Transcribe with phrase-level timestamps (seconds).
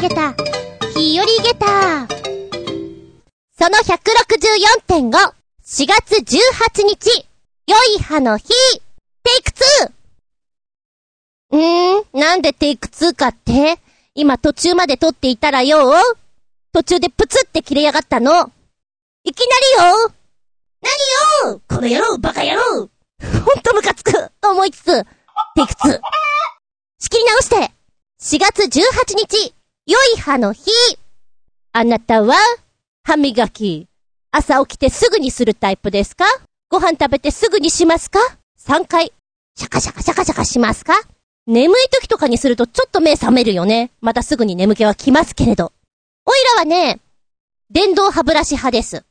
[0.00, 0.32] げた、
[0.94, 2.08] 日和げた。
[3.58, 7.26] その164.5、4月18日、
[7.66, 8.54] 良い歯の日、テ
[9.38, 9.50] イク
[9.84, 9.92] 2!
[11.52, 13.78] うーん、なんでテイク2かって？
[14.14, 15.92] 今途中まで撮っていたらよ。
[16.72, 18.50] 途中でプツって切れやがったの。
[19.24, 20.12] いきなりよ。
[21.44, 21.60] 何よ。
[21.68, 22.88] この野郎バカ野郎ほん
[23.62, 24.12] とムカつく。
[24.40, 26.00] と思いつつ、テイク2。
[27.00, 27.56] 仕切り直して
[28.20, 29.54] !4 月18日、
[29.90, 30.70] 良い歯の日
[31.72, 32.36] あなたは、
[33.02, 33.88] 歯磨き、
[34.30, 36.24] 朝起きてすぐにするタイプですか？
[36.68, 38.20] ご飯食べてすぐにしますか
[38.64, 39.12] ?3 回、
[39.56, 40.92] シャカシャカシャカシャカしますか？
[41.48, 43.90] 眠い時とかにするとちょっと目覚めるよね。
[44.00, 45.72] またすぐに眠気は来ますけれど。
[46.24, 47.00] おいらはね、
[47.68, 49.04] 電動歯ブラシ派です。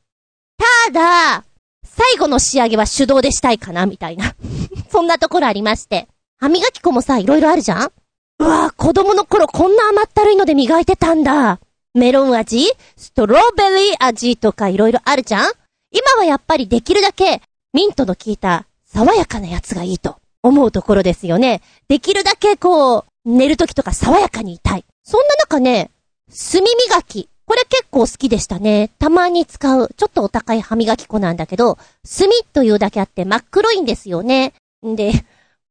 [0.56, 1.44] ただ、
[1.84, 4.34] 最後の仕上げは手動でしたいかな、みたいな。
[4.90, 6.08] そんなところありまして。
[6.38, 7.92] 歯磨き粉もさ、いろいろあるじゃん？
[8.40, 11.60] うわぁ、子供の頃こんな甘ったるいので磨いてたんだ。
[11.92, 12.66] メロン味？
[12.96, 15.52] ストローベリー味とかいろいろあるじゃん？
[15.90, 17.42] 今はやっぱりできるだけ
[17.74, 21.60] ミントの効いた爽やかなやつがいいと思うところですよね。
[21.88, 24.86] できるだけこう、寝る時とか爽やかにいたい。
[25.04, 25.90] そんな中ね、
[26.30, 27.28] 炭磨き。
[27.44, 28.90] これ結構好きでしたね。
[28.98, 31.76] たまに使う、ちょっとお高い歯磨き粉なんだけど、
[32.08, 34.54] 炭というだけあって真っ黒いんですよね。
[34.86, 35.12] んで、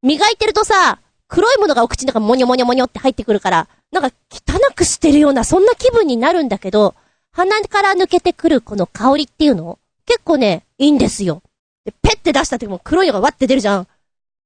[0.04, 1.00] 磨いてるとさ、
[1.30, 6.96] 黒いものがお口の中モニョモニョモニョって入ってくるから、なんか汚くしてるような、そんな気分になるんだけど、
[7.32, 11.44] 鼻から抜けてくるこの香りっていうの、結構ね、いいんですよ。
[11.86, 13.88] で、ペッて出した時も黒いのがわって出るじゃん。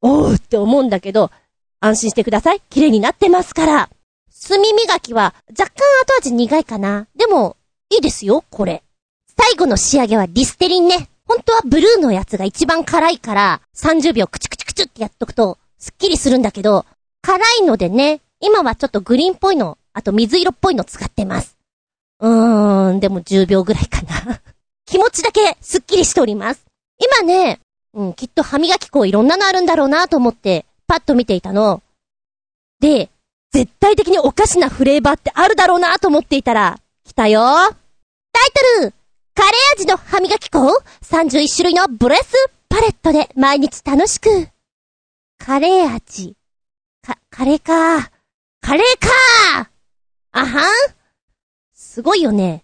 [0.01, 1.31] おうって思うんだけど、
[1.79, 2.61] 安心してください。
[2.69, 3.89] 綺麗になってますから。
[4.45, 7.07] 炭磨きは若干後味苦いかな。
[7.15, 7.55] でも、
[7.89, 8.83] いいですよ、これ。
[9.37, 11.09] 最後の仕上げはリステリンね。
[11.25, 16.85] 本当はブルーのやつが一番辛いから、30秒クチュクチュクチュってやっとくと、すっきりするんだけど、
[17.21, 21.57] 辛いのでね、今はちょっとグリーンっぽいの、あと水色っぽいの使ってます。
[22.21, 24.39] うーん、でも10秒ぐらいかな。
[24.87, 26.63] 気持ちだけスッキリしております。
[26.97, 27.59] 今ね、
[27.93, 31.83] うん、きっと歯磨き粉いろんなのあるんだろうなと思って、パッと見ていたの。
[32.79, 33.09] で、
[33.51, 37.71] 絶対的におかしなフレーバーってあるだろうなと思っていたら、来たよタイ
[38.79, 38.93] トル
[39.35, 40.59] カレー味の歯磨き粉
[41.03, 44.52] ?31 種類のブレスパレットで毎日楽しく。
[45.45, 46.37] カレー味。
[47.05, 48.11] か、カレーか
[48.61, 49.69] カレーか
[50.31, 50.65] あはん
[51.73, 52.63] すごいよね。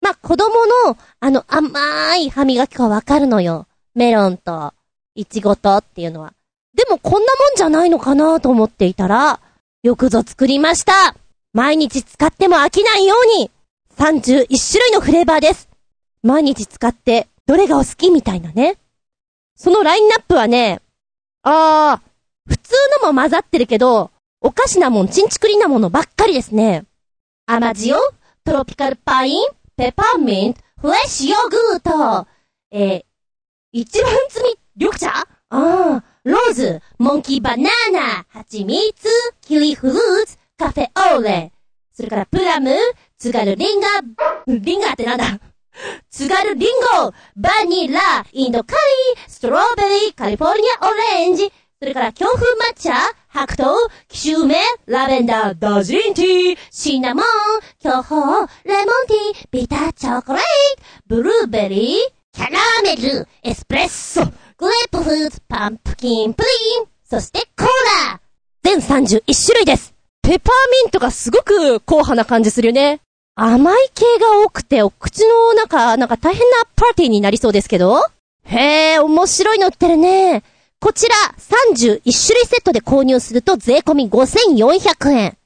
[0.00, 3.66] ま子供の、あの甘い歯磨き粉はわかるのよ。
[3.96, 4.72] メロンと、
[5.16, 6.32] イチゴとっていうのは。
[6.72, 9.40] でもこんなもんじゃないのかなと思っていたら、
[9.82, 11.16] よくぞ作りました
[11.52, 13.50] 毎日使っても飽きないように
[13.96, 15.68] !31 種類のフレーバーです
[16.22, 18.76] 毎日使って、どれがお好きみたいなね。
[19.56, 20.80] そのラインナップはね、
[21.42, 22.09] あー、
[22.70, 26.84] 通のも混ざってるけど、おかしなもん、ちんちくりなものばっかりですね。
[27.46, 27.96] 甘塩、
[28.44, 32.28] トロピカルパイン、ペパーミント、フレッシュヨーグルト、
[32.70, 33.04] えー、
[33.72, 35.08] 一番摘み、緑茶？
[35.08, 39.08] ああ、ローズ、モンキーバナナ、蜂蜜、
[39.40, 41.52] キウイフルーツ、カフェオーレ、
[41.92, 42.72] それからプラム、
[43.18, 43.88] 津軽リンガ、
[44.46, 45.40] リンガってなんだ？
[46.10, 46.68] 津軽リン
[47.02, 52.92] ゴ、バニラ、インドカリー、ストロベリー、カリフォルニアオレンジ、それから、強風抹茶、
[53.28, 53.74] 白桃、
[54.06, 57.24] キシュウメ、ラベンダー、ダジンティー、シナモン、
[57.78, 64.26] 巨峰、レモンティー、ビターチョコレート、ブルーベリー、キャラメル、エスプレッソ、
[64.58, 67.66] グレープフルーツ、パンプキンプリン、そしてコー
[68.10, 68.20] ラ
[68.62, 73.00] 全31種類ですペパーミントがすごく硬派な感じするよね。
[73.36, 78.04] 甘い系が多くて、お口の中、なんか大変なパーティーになりそうですけど
[78.44, 80.42] へえ、面白いのってるね。
[80.80, 85.36] こちら、31種類セットで購入すると税込み5400円。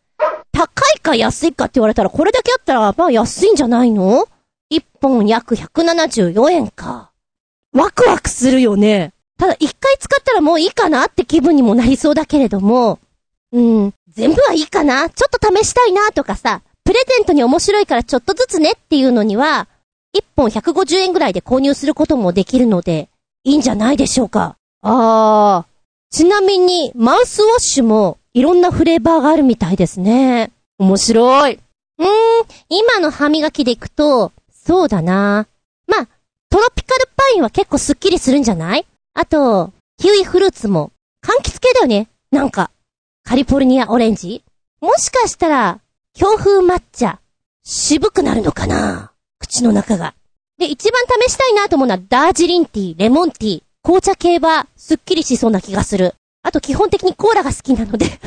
[0.52, 4.28] 高いか安いかって言われたらこれだけあったら、まあ安いんじゃないの
[4.72, 7.10] ?1 本約174円か。
[7.72, 9.12] ワクワクするよね。
[9.36, 13.00] ただ一回使ったらもういいかなって気分にもなりそうだけれども、
[13.50, 19.66] うん、全部はいいかなちょっと試したいなとかさ、プレゼントに面白いからちょっとずつねっていうのには、
[20.16, 23.08] 1本150円ぐらいで購入することもできるので、
[23.42, 24.56] いいんじゃないでしょうか。
[24.86, 25.66] ああ。
[26.10, 30.52] ちなみに、マウスウォッシュもいろんなフレーバーがあるみたいですね。
[30.78, 31.58] 面白い。
[31.98, 32.08] うーん、
[32.68, 35.46] 今の歯磨きでいくと、そうだな。
[35.86, 36.08] まあ、
[36.50, 38.86] トロピカルパインは結構スッキリするんじゃない？
[39.14, 40.92] あと、キウイフルーツも、
[41.22, 42.08] 柑橘系だよね。
[42.30, 42.70] なんか、
[43.24, 44.44] カリフォルニアオレンジ？
[44.80, 45.80] もしかしたら、
[46.12, 47.20] 強風抹茶、
[47.64, 49.12] 渋くなるのかな？
[49.38, 50.14] 口の中が。
[50.58, 56.14] で、一番試したいなと思うのは、ダージリンティー、レモンティー、紅茶系はすっきりしそうな気がする。
[56.42, 58.06] あと基本的にコーラが好きなので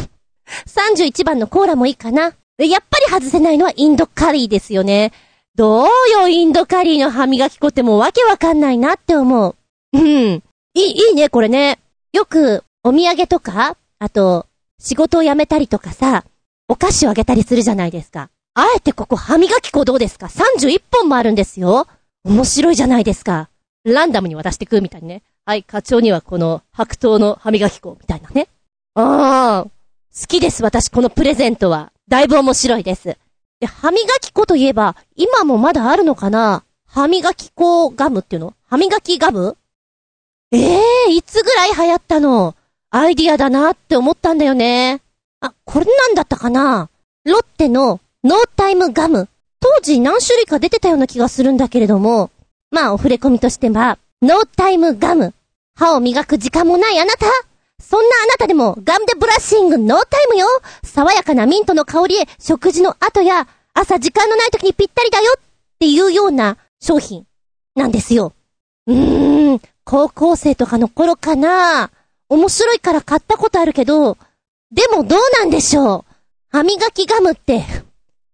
[0.68, 2.36] 31番のコーラもいいかな。
[2.60, 5.12] やっぱり外せないのはインドカリーですよね。
[5.56, 9.56] どうよ、インドカリーの歯磨き粉ってもうわけわかんないなって思う。
[9.94, 10.02] うん。
[10.04, 10.42] い
[10.76, 11.80] い、いいね、これね。
[12.14, 14.46] よく、お土産とか、あと、
[14.80, 16.26] 仕事を辞めたりとかさ、
[16.68, 18.30] お菓子をあげたりするじゃないですか。
[18.54, 21.88] あえてここ歯磨き粉どうですか ?31 本もあるんですよ。
[22.24, 23.50] 面白いじゃないですか。
[23.84, 25.24] ランダムに渡してくみたいにね。
[25.48, 28.50] はい、課長にはこの白桃の歯磨き粉みたいなね。
[28.96, 31.94] ああ、好きです、私、このプレゼントは。
[32.10, 33.18] だいぶ面白いです。
[33.62, 36.66] で、歯磨き粉といえば、今もまだあるのかな？
[36.86, 38.56] 歯磨き粉ガムっていうの？
[38.68, 39.56] 歯磨きガム？
[40.52, 42.54] ええー、いつぐらい流行ったの？
[42.90, 45.00] アイディアだなって思ったんだよね。
[45.40, 46.90] あ、これなんだったかな？
[47.24, 49.30] ロッテのノータイムガム。
[49.62, 52.32] 当時何種類か出てたような気がするんだけれども、
[52.70, 55.34] まあお触れ込みとしては、ノータイムガム。
[55.78, 57.28] 歯を磨く時間もないあなた。
[57.80, 60.48] そんなあなたでもガムでブラッシングノータイムよ。
[60.84, 65.34] 爽やかなミントの香りへ食事の後や朝時間のない時にぴったりだよ。
[65.38, 65.40] っ
[65.80, 67.26] ていうような商品
[67.76, 68.34] なんですよ。
[68.88, 71.92] うーん、高校生とかの頃かな。
[72.28, 74.18] 面白いから買ったことあるけど、
[74.72, 76.14] でもどうなんでしょう。
[76.50, 77.64] 歯磨きガムって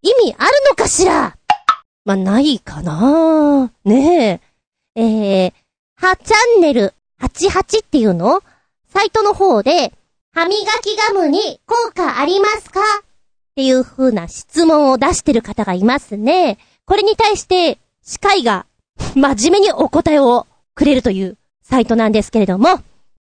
[0.02, 1.36] 意味あるのかしら。
[2.06, 3.72] まあ、ないかな。
[3.84, 4.42] ね
[4.96, 5.02] え。
[5.02, 5.54] えー、
[5.96, 6.94] はチャンネル。
[7.22, 8.42] 88っていうの？
[8.90, 9.94] サイトの方で、
[10.34, 12.80] 歯磨きガムに効果ありますか？
[12.80, 12.84] っ
[13.56, 16.58] ていう風な質問を出してる方がいますね。
[16.86, 18.66] これに対して、司会が
[19.16, 22.82] 真面目にお答えをくれるというサイトなんですけれども、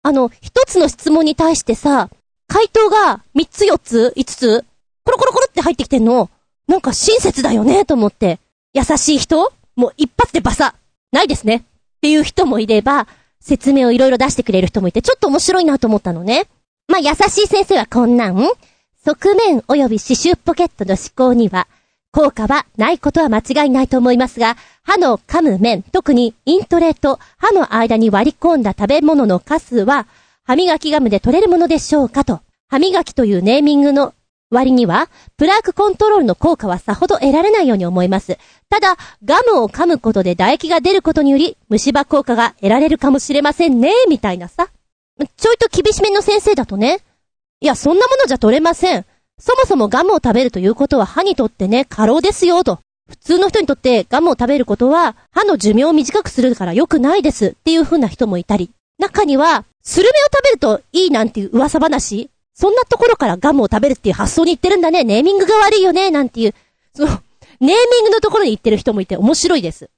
[0.03, 2.09] あの、一つの質問に対してさ、
[2.49, 4.65] 回答が三つ四つ五つ、
[5.05, 6.31] コロコロコロって入ってきてんの、
[6.67, 8.39] なんか親切だよね、と思って。
[8.73, 9.53] 優しい人？
[9.75, 10.75] もう一発でバサ。
[11.13, 11.57] ないですね。
[11.57, 11.61] っ
[12.01, 13.07] ていう人もいれば、
[13.43, 16.47] 説明をいろいろ出してくれる人もいて、ちょっと面白いなと思ったのね。
[16.89, 18.37] まあ、優しい先生はこんなん、
[19.05, 21.67] 側面及び刺繍ポケットの思考には、
[22.13, 30.07] 効果はないことは間違いないと思いますが、歯の噛む面、特にイントレと歯の間に割り込んだ食べ物のカスは、
[30.45, 32.41] 歯磨きガムで取れるものでしょうかと。
[32.69, 34.15] 歯磨きというネーミングの
[34.53, 38.39] 割には、プラークコントロールの効果はさほど得られないように思います。
[38.69, 44.69] ただ、ガムを噛むことで唾液が出ることにより、虫歯効果が得られるかもしれませんね、みたいなさ。
[45.37, 47.01] ちょいと厳しめの先生だとね。
[47.61, 49.05] いや、そんなものじゃ取れません。
[49.39, 52.79] そもそもガムを食べるということは歯にとってね、過労ですよ、と。
[53.09, 58.71] 普通の人にとってガムを食べることは歯の寿命を短くするから良くないですっていう風な人もいたり。
[58.99, 65.05] 中には、スルメを食べるといいなんていう噂話そんなところからガムを食べるっていう発想に行ってるんだね。
[65.05, 66.11] ネーミングが悪いよね。
[66.11, 66.55] なんていう、
[66.95, 67.21] その、ネー
[67.61, 69.89] ミングのところに行ってる人もいて面白いです。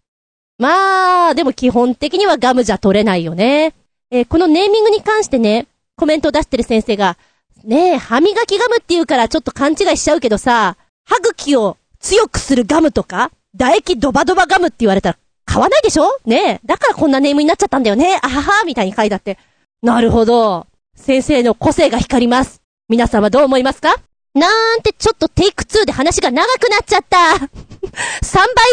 [0.59, 3.75] まあ、でも基本的にはガムじゃ取れないよね。
[4.11, 5.67] えー、このネーミングに関してね、
[5.97, 7.17] コメントを出してる先生が、
[7.65, 16.05] ねえ、歯磨きガムって言うからちょっと勘違いしちゃうけどさ、歯茎を強くするガムとか、唾液ドバドバガムって言われたら買わないでしょ？
[16.27, 16.67] ねえ。
[16.67, 18.19] だからこんなネームになっちゃったんだよね。
[18.23, 19.39] あはは、みたいに書いてあって。
[19.83, 20.67] なるほど。
[20.95, 22.63] 先生の個性が光ります。
[22.89, 23.97] 皆さんはどう思いますか？
[24.35, 27.19] なんてちょっとテイク2で話が長くなっちゃった。
[27.19, 27.47] 3倍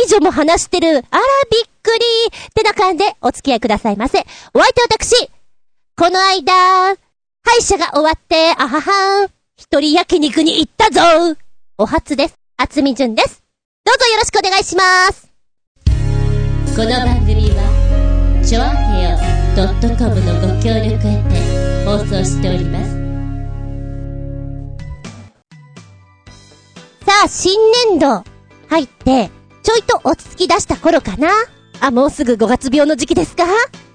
[0.06, 0.88] 以上も話してる。
[0.88, 1.02] あら、
[1.52, 2.06] びっくり。
[2.28, 4.26] ってな感じでお付き合いくださいませ。
[4.54, 5.30] お相手私。
[5.96, 6.54] この間、
[7.44, 9.30] 歯医者が終わって、あははん。
[9.56, 11.36] 一人焼肉に行ったぞ
[11.78, 12.36] お初です。
[12.58, 13.44] あつみじゅんです。
[13.86, 15.30] どうぞよろしくお願いします。
[16.76, 17.62] この番組は、
[18.44, 19.18] ちょあへよ
[19.98, 21.51] .com のご協力へて
[21.92, 22.92] 放送しております。
[27.06, 28.24] さあ、新年度
[28.70, 29.30] 入って、
[29.62, 31.28] ちょいと落ち着き出した頃かな？
[31.82, 33.44] あ、もうすぐ5月病の時期ですか？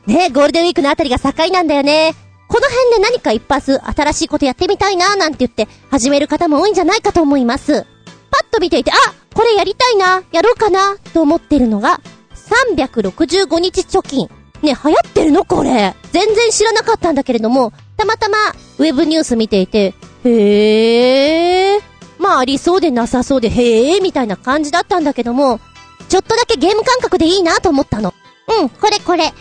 [0.06, 2.12] ねゴールデンウィークのあたりが境なんだよね。
[2.48, 7.86] この辺で何か一発新しいことやってみたいななんて言って始める方も多いんじゃないかと思います。
[8.30, 8.94] パッと見ていて、あ
[9.34, 12.02] これやりたいなやろうかなと思ってるのが、
[12.34, 14.28] 365日貯金。
[14.62, 15.94] ね、流行ってるのこれ。
[16.12, 18.36] 全然知らなかったんだけれども、たまたま、
[18.78, 21.82] ウェブニュース見ていて、へー。
[22.18, 25.60] まあ、ありそうでなさそうで、へー、みたいな感じだったんだけども、
[26.08, 28.14] ちょっとだけゲーム感覚でいいなと思ったの。
[28.60, 29.34] うん、これこれ、ルー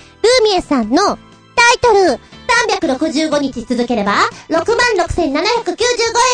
[0.43, 1.17] ミエさんの
[1.55, 2.19] タイトル、
[2.79, 4.13] 365日続ければ、
[4.49, 4.55] 66,795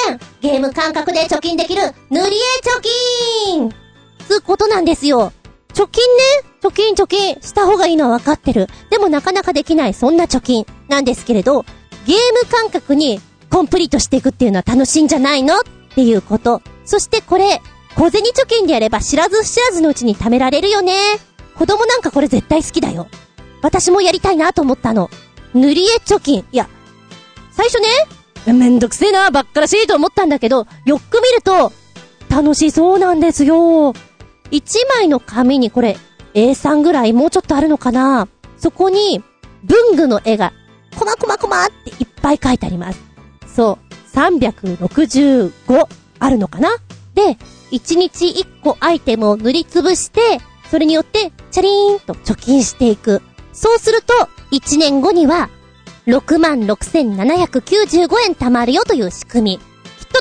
[0.10, 2.82] 円ゲーム感覚で貯金できる、塗り絵貯
[3.48, 3.74] 金
[4.28, 5.34] つうことなんですよ。
[5.74, 6.24] 貯金ね、
[6.62, 8.68] 貯金貯金した方がいいのは分かってる。
[8.90, 11.66] でもなかなかできないそんな貯金なんですけれど、
[12.06, 15.64] ゲーム感覚にコンプリートしていくっていうのは楽しいんじゃないのっ
[15.96, 16.62] ていうこと。
[16.86, 17.62] そしてこれ、
[17.96, 20.94] 小銭貯金でやれば知らず知らずのうちに貯められるよね。
[21.56, 23.08] 子供なんかこれ絶対好きだよ。
[23.62, 25.10] 私もやりたいなと思ったの。
[25.54, 26.46] 塗り絵貯金。
[26.52, 26.70] いや、
[27.52, 27.88] 最初ね、
[28.54, 31.72] めんどくせえな、ばっからしいと思ったんだけど、よく見ると、
[32.30, 33.94] 楽しそうなんですよ。
[34.50, 35.98] 一枚の紙にこれ、
[36.34, 38.28] A3 ぐらいもうちょっとあるのかな
[38.58, 39.22] そこに、
[39.64, 40.54] 文具の絵が、
[41.02, 43.02] コマコマコマっていっぱい書いてあります。
[43.48, 43.94] そう。
[44.16, 45.88] 365
[46.20, 46.70] あるのかな？
[47.16, 47.40] で、
[47.72, 50.22] 1日1個アイテムを塗りつぶして、
[50.70, 53.24] それによって、チャリーンと貯金していく。
[53.52, 54.14] そうすると、
[54.52, 55.50] 1年後には、
[56.06, 59.60] 66,795円貯まるよという仕組み。
[59.60, 59.64] きっ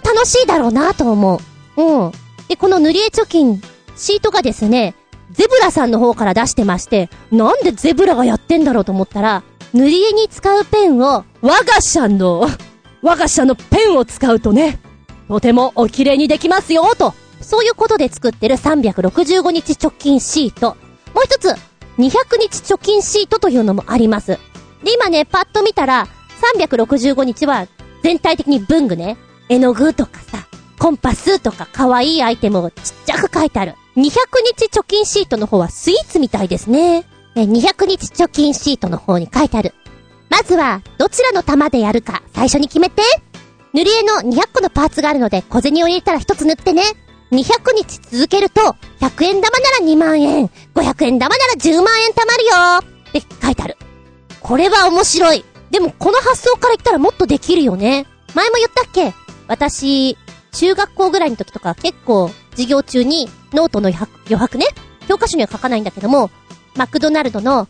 [0.00, 1.40] と楽しいだろうなと思
[1.76, 1.82] う。
[1.82, 2.12] うん。
[2.48, 3.60] で、この塗り絵貯金、
[3.96, 4.94] シートがですね、
[5.30, 12.48] ゼブラさんの方から出してまして、なんでゼブラがやってんだろうと思ったら、塗り絵に使うペンを、我が社の、
[13.02, 14.80] 我が社のペンを使うとね、
[15.28, 17.14] とてもお綺麗にできますよ、と。
[17.40, 20.76] そういうことで作ってる365日貯金シート。
[21.14, 21.48] もう一つ、
[21.98, 24.38] 200日貯金シートというのもあります。
[24.82, 26.08] で、今ね、パッと見たら、
[26.58, 27.66] 365日は
[28.02, 29.16] 全体的に文具ね。
[29.48, 30.46] 絵の具とかさ、
[30.78, 33.74] コンパスとか可愛いアイテムをちっちゃく書いてある。
[33.96, 37.04] 200日貯金シートの方はスイーツみたいですね。
[37.34, 39.74] 200日貯金シートの方に書いてある。
[40.28, 43.02] まずは、どちらの玉でやるか最初に決めて。
[43.72, 46.82] 塗り絵の200個のパーツがあるので小銭を入れたら1つ塗ってね。
[47.30, 48.60] 200日続けると、
[49.00, 53.76] 100円玉なら2万円、500円玉なら10万円貯まるよって書いてある。
[54.40, 55.44] これは面白い。
[55.70, 58.06] でもこの発想から言ったらもっとできるよね。
[58.34, 59.14] 前も言ったっけ？
[59.46, 60.16] 私、
[60.50, 64.66] 中学校ぐらいの時とか結構授業中にノートの余白ね、
[65.06, 66.32] 教科書には書かないんだけども、
[66.76, 67.68] マクドナルドの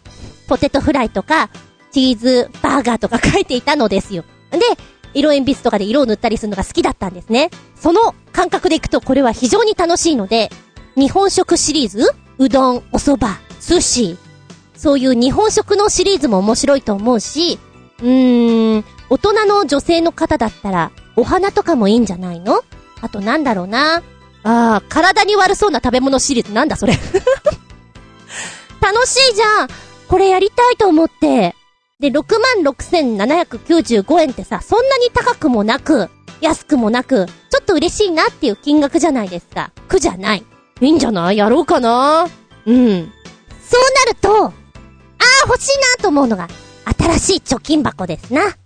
[0.48, 1.50] ポテトフライとか、
[1.92, 4.24] チーズバーガーとか書いていたのですよ。
[4.50, 4.58] で、
[5.14, 7.50] 色鉛筆とかで色を塗ったりするのが好きだったんですね。
[7.74, 10.50] その感覚でいくとこれは非常に楽しいので、
[10.96, 14.16] 日本食シリーズうどん、お蕎麦、寿司、
[14.76, 17.58] そういう日本食のシリーズも面白いと思うし、
[18.00, 22.62] うーん、大人の女性の方だったら、お花とかもいいんじゃないの？
[23.02, 23.96] あとなんだろうな。
[24.42, 26.94] ああ、体に悪そうな食べ物シリーズなんだそれ
[28.92, 29.68] 楽しいじゃん
[30.08, 31.54] これやりたいと思って。
[32.00, 36.08] で、66,795円ってさ、そんなに高くもなく、
[36.40, 39.70] 安くもなく、ちょっと嬉しいなっていう金額じゃないですか。
[39.88, 40.44] 苦じゃない。
[40.80, 41.36] いいんじゃない？
[41.36, 42.26] やろうかな
[42.66, 43.12] うん。
[43.62, 44.52] そうなると、ああ、
[45.46, 46.48] 欲しいなと思うのが、
[46.98, 48.56] 新しい貯金箱ですな。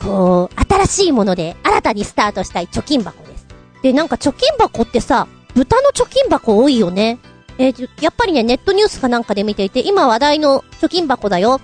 [0.00, 3.46] こう、新しいもので新たにスタートしたい貯金箱です。
[3.82, 7.18] で、なんか貯金箱ってさ、豚の貯金箱多いよね。
[7.58, 11.60] えー、やっぱりね、ネットニュースかなんかで見ていて、今話題の貯金箱だよ。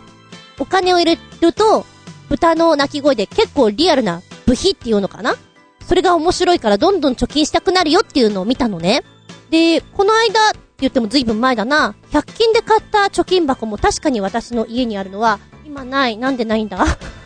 [0.58, 1.86] お金を入れると、
[2.28, 5.36] 豚の鳴き声で結構リアルな部費っていうのかな？
[5.86, 9.02] それが面白いからどんどん貯金したくなるよっていうのを見たのね。
[9.50, 16.16] で、この間って言っても随分前だな、100均で買った貯金箱も確かに私の家にあるのは、今ない。
[16.16, 16.84] なんでないんだ？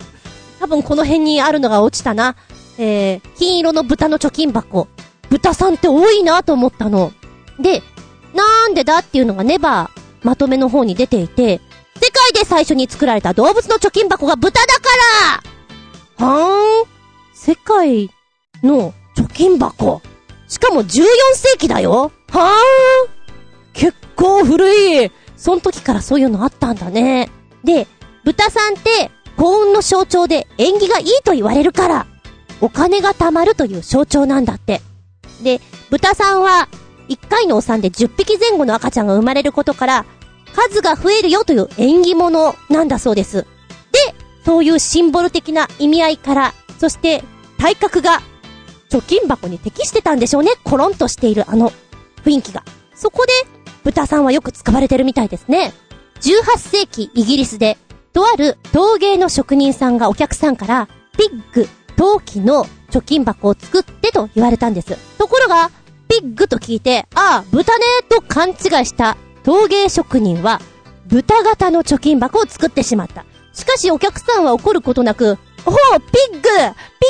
[0.61, 2.37] 多分この辺にあるのが落ちたな。
[2.77, 4.89] えー、金色の豚の貯金箱。
[5.31, 7.13] 豚さんって多いなと思ったの。
[7.59, 7.83] で、
[8.35, 11.61] なんでだっていうのがネバーまとめの方に出ていて、
[12.01, 14.83] 世界で最初に作られた動物の貯金箱が豚だか
[16.19, 16.89] らはーん？
[17.35, 18.11] 世界
[18.63, 20.03] の貯金箱。
[20.49, 21.05] しかも14
[21.35, 23.11] 世紀だよはーん？
[23.73, 25.13] 結構古い。
[25.37, 27.31] その時からそういうのあったんだね。
[27.63, 27.87] で、
[28.25, 32.07] 豚さんって幸運の象徴で縁起がいいと言われるから、
[32.61, 34.81] お金が貯まるという象徴なんだって。
[35.43, 36.69] で、豚さんは、
[37.09, 40.07] 1回のお産で10匹前後の赤ちゃんが生まれることから、
[40.55, 43.43] 数が増えるよという縁起物なんだそうです。
[43.43, 43.47] で、
[44.45, 47.23] そういうシンボル的な意味合いから、そして
[47.59, 48.21] 体格が
[48.91, 50.53] 貯金箱に適してたんでしょうね。
[50.65, 51.73] コロンとしているあの
[52.25, 52.63] 雰囲気が。
[52.95, 53.33] そこで、
[53.85, 55.73] 豚さんはよく使われてるみたいですね。
[56.21, 57.79] 18世紀イギリスで、
[58.13, 64.97] とある陶芸の職人さんがお客さんから、ピッグ、陶器の貯金箱を作ってと言われたんです。
[65.19, 65.71] ところが、
[66.09, 69.17] ピッグと聞いて、ああ、豚ねと勘違いした。
[69.45, 70.61] 陶芸職人は、
[71.07, 73.25] 豚型の貯金箱を作ってしまった。
[73.53, 76.41] しかしお客さんは怒ることなく、おお、ピッグ!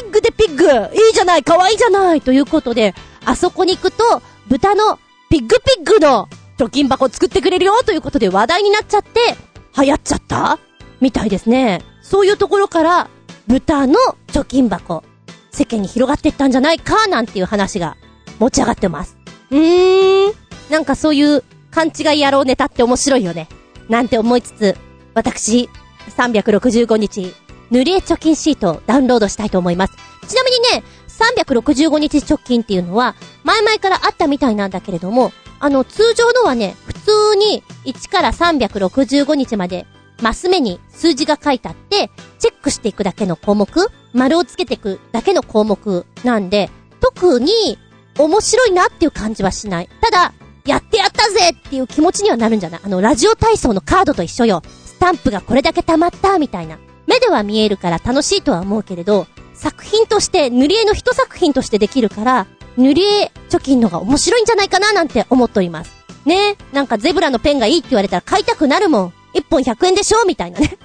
[0.03, 0.65] ピッグでピッグ!
[0.97, 2.21] いいじゃない可愛いじゃない!
[2.23, 4.99] ということで、あそこに行くと、豚の
[5.31, 6.29] ピッグピッグの
[6.59, 9.37] 貯金箱を作ってくれるよということで話題になっちゃって、
[9.81, 10.59] 流行っちゃった?
[11.01, 11.83] みたいですね。
[12.03, 13.09] そういうところから、
[13.47, 13.95] 豚の
[14.29, 15.05] 貯金箱、
[15.51, 17.97] 世間に広がっていったんじゃないかなんていう話が
[18.39, 19.17] 持ち上がってます。
[19.51, 20.33] うーん。
[20.71, 23.49] なんかそういう勘違い野郎ネタって面白いよね。
[23.89, 24.77] なんて思いつつ、
[25.15, 25.69] 私、
[26.17, 27.35] 365日、
[27.71, 29.95] 塗り絵貯金シートをダウンロードしたいと思います。
[30.27, 33.15] ちなみにね、365日貯金っていうのは、
[33.45, 39.87] 前々からあったみたいなんだけれども、あの、通常のはね、普通に1から365日まで、
[40.23, 43.69] マス目に数字が書いてあって、チェックしていくだけの項目
[44.13, 47.79] 丸をつけていくだけの項目なんで、特に
[48.19, 49.89] 面白いなっていう感じはしない。
[50.01, 50.33] ただ、
[50.65, 52.81] やってやったぜっていう気持ちにはなるんじゃない？
[52.85, 54.63] あの、ラジオ体操のカードと一緒よ。
[54.85, 56.79] スタンプがこれだけ溜まったみたいな。
[57.07, 62.47] 目では見えるから楽しいとは思うけれど、作品として、塗り絵の一作品としてできるから、
[62.77, 65.93] 塗り絵貯金のが面白いんじゃないかななんて思っております。
[66.25, 66.51] ね？
[66.51, 69.13] えなんかゼブラのペンがいいって言われたら買いたくなるもん。
[69.35, 70.25] 1本100円でしょ？
[70.27, 70.77] みたいなね。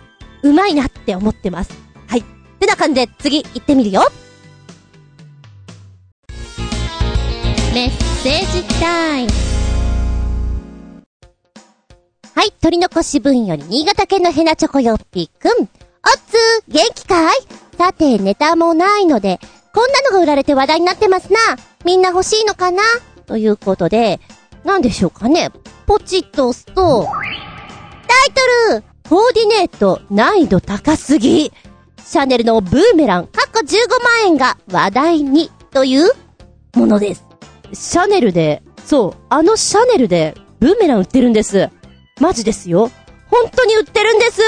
[0.44, 1.74] うまいなって思ってます。
[2.08, 2.20] はい。
[2.22, 2.24] っ
[2.60, 4.02] てな感じで次行ってみるよ。
[7.74, 7.90] メッ
[8.22, 9.32] セージタイム。
[12.36, 15.64] はい、取り残し分より新潟県のヘナチョコヨッピーくん。
[15.64, 15.68] おっ
[16.28, 17.36] つー、元気かい？
[17.76, 19.40] さて、ネタもないので、
[19.74, 21.40] こんなのが売られて話題になってますな。
[21.84, 22.84] みんな欲しいのかな？
[23.26, 24.20] ということで、
[24.64, 25.50] なんでしょうかね？
[25.88, 28.34] ポチッと押すと、タイ
[28.70, 31.52] トルコーディネート難易度高すぎ。
[32.06, 36.12] シャネルのブーメラン、かっこ15万円が話題に、という
[36.76, 37.26] ものです。
[37.74, 41.70] シャネルで、そう、あのシャネルで、ブーメラン売ってるんです。
[42.20, 42.92] マジですよ。
[43.30, 44.42] 本当に売ってるんです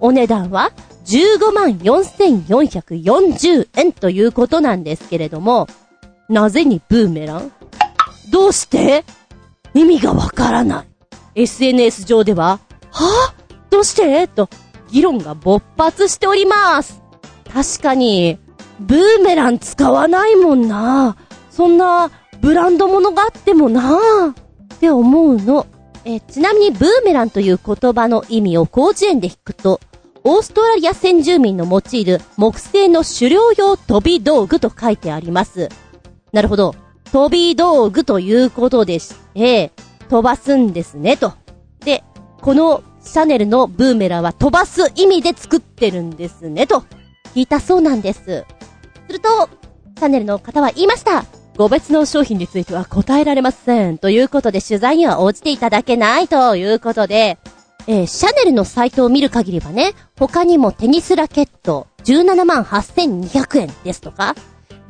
[0.00, 0.72] お値段は、
[1.06, 5.66] 15万4440円ということなんですけれども、
[6.28, 7.50] なぜにブーメラン？
[8.30, 9.04] どうして？
[9.74, 10.86] 意味がわからない。
[11.34, 13.32] SNS 上では、は？
[13.32, 14.28] ぁどうして？
[14.28, 14.48] と、
[14.90, 17.02] 議論が勃発しております。
[17.52, 18.38] 確かに、
[18.78, 21.16] ブーメラン使わないもんな。
[21.50, 25.66] そんな、ブランド物があってもなぁって思うの。
[26.04, 29.80] えちなみにブーメランという言葉の意味を広辞苑で引くと、
[30.24, 35.68] オーストラリア先住民の用いる木製の狩猟用飛び道具と書いてあります。
[36.32, 36.74] なるほど。
[37.12, 39.72] 飛び道具ということでして、
[40.08, 41.32] 飛ばすんですね、と。
[41.80, 42.04] で、
[42.40, 46.84] このシャネルのブーメランは飛ばす意味で作ってるんですね、と
[47.34, 48.44] 聞いたそうなんです。
[49.06, 49.48] すると、
[49.98, 51.24] シャネルの方は言いました。
[51.58, 53.98] 個別の商品については答えられません。
[53.98, 57.36] ということで取材には応じていただけないということで、
[57.88, 64.36] えー、シャネルのサイトを見る限りはね、他にもテニスラケット17万8200円ですとか、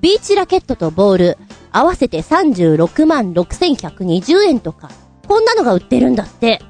[0.02, 1.38] ビーチラケットとボール
[1.72, 4.90] 合わせて36万6120円とか、
[5.26, 6.60] こんなのが売ってるんだって。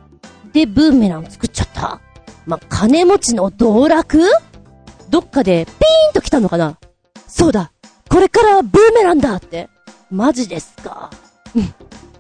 [0.53, 2.01] で、ブーメラン作っちゃった。
[2.46, 4.20] ま金持ちの道楽？
[5.11, 5.75] どっかでピー
[6.11, 6.79] ンと来たのかな？
[7.27, 7.73] そうだ
[8.09, 9.68] これからブーメランだって
[10.11, 11.11] マジですか？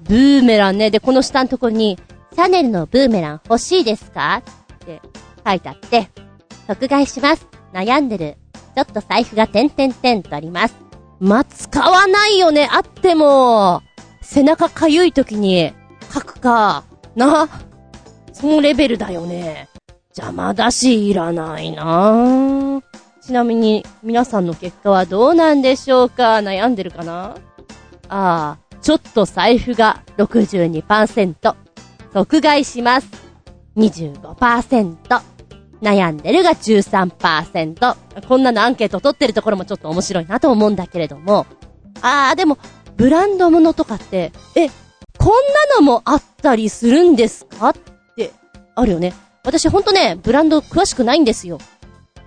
[0.02, 0.90] ブーメランね。
[0.90, 1.98] で、この下のところに、
[2.34, 4.42] シャネルのブーメラン欲しいですか？
[4.82, 5.00] って
[5.46, 6.10] 書いてあって、
[6.66, 7.46] 即買いします。
[7.72, 8.36] 悩んでる。
[8.74, 10.76] ちょっと財布が点々点とあります。
[11.18, 12.68] ま使わないよね。
[12.70, 13.82] あっても、
[14.22, 15.72] 背中かゆい時に
[16.12, 16.84] 書くか、
[17.16, 17.48] な。
[18.32, 19.68] そのレベルだよね。
[20.16, 22.80] 邪魔だし、いらないな
[23.20, 26.36] ちなみに、皆さんの結果はどうなんでしょうか？
[26.36, 27.34] 悩んでるかな？
[28.08, 31.54] ああ、ちょっと財布が62%。
[32.12, 33.08] 即買いします。
[33.76, 34.96] 25%。
[35.82, 37.96] 悩んでるが13%。
[38.26, 41.46] こんなのアンケート取ってるところもちょっと面白いなと思うんだけれども。
[42.02, 42.58] ああ、でも、
[42.96, 44.68] ブランド物とかって、え、
[45.18, 47.74] こんなのもあったりするんですかっ
[48.16, 48.32] て
[48.74, 49.14] あるよね。
[49.44, 51.58] 私ほんとね、ブランド詳しくないんですよ。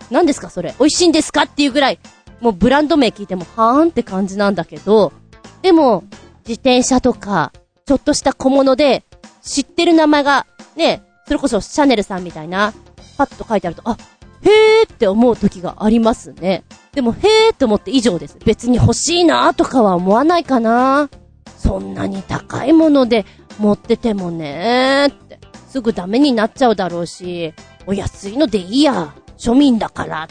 [0.10, 2.00] 何ですかそれ美味しいんですかっていうぐらい、
[2.40, 5.14] もうブランド名聞いてもはーんって感じなんだけど、
[5.62, 6.04] でも、
[6.48, 7.52] 自転車とか、
[7.86, 9.04] ちょっとした小物で、
[9.42, 10.46] 知ってる名前が、
[10.76, 12.74] ね、それこそシャネルさんみたいな、
[13.18, 13.98] パッと書いてあると、あ、
[14.44, 16.64] へーって思う時がありますね。
[16.94, 18.38] でも、へーって思って以上です。
[18.44, 21.10] 別に欲しいなとかは思わないかな。
[21.58, 23.26] そんなに高いもので
[23.60, 25.40] 持っててもねーって。
[25.70, 27.54] すぐダメになっちゃうだろうし、
[27.86, 29.14] お安いのでいいや。
[29.38, 30.28] 庶民だから、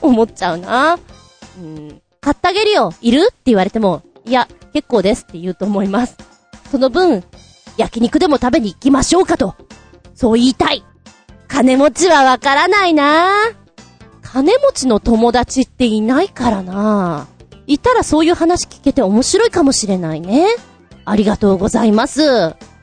[0.00, 0.98] 思っちゃうな。
[1.58, 2.02] うん。
[2.20, 2.92] 買ってあげるよ。
[3.00, 3.28] いる？
[3.30, 6.16] って言われても、いや、結構ですって言うと思います。
[6.70, 7.24] その分、
[7.76, 9.56] 焼肉でも食べに行きましょうかと。
[10.14, 10.84] そう言いたい。
[11.48, 13.28] 金持ちはわからないな
[14.22, 17.26] 金持ちの友達っていないからな
[17.66, 20.46] いたらそういう話聞けて面白いかもしれないね。
[21.04, 22.20] ありがとうございます。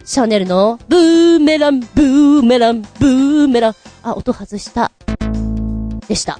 [0.03, 3.75] シャネルのブーメラン、ブーメラン、ブーメラン。
[4.03, 4.91] あ、音外した。
[6.09, 6.33] でした。
[6.33, 6.39] は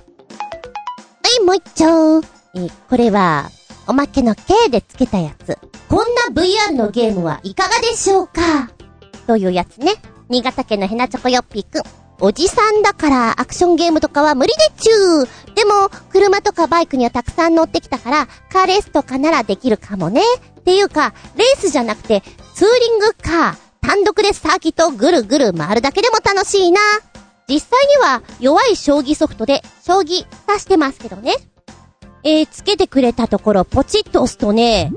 [1.40, 2.20] い、もう一丁。
[2.56, 3.50] え、これは、
[3.88, 5.58] おまけの K でつけたやつ。
[5.88, 8.72] こんな VR のゲームはいかがでしょうか？
[9.26, 9.94] というやつね。
[10.30, 11.84] 新潟県のヘナチョコヨッピーくん。
[12.20, 15.54] おじさんだからアクションゲームとかは無理でちゅー。
[15.54, 20.22] でも、車とかバイクにはたくさん乗ってきたから、カーレースとかならできるかもね。
[20.60, 22.24] っていうか、レースじゃなくて、
[22.56, 23.56] ツーリングカー、
[23.88, 26.82] 単独でサーキットぐるぐる回るだけでも楽しいな。
[27.48, 31.36] 実際には弱い将棋ソフトで将棋指してますけどね。
[32.24, 34.92] えー、つけてくれたところポチッと押すとね、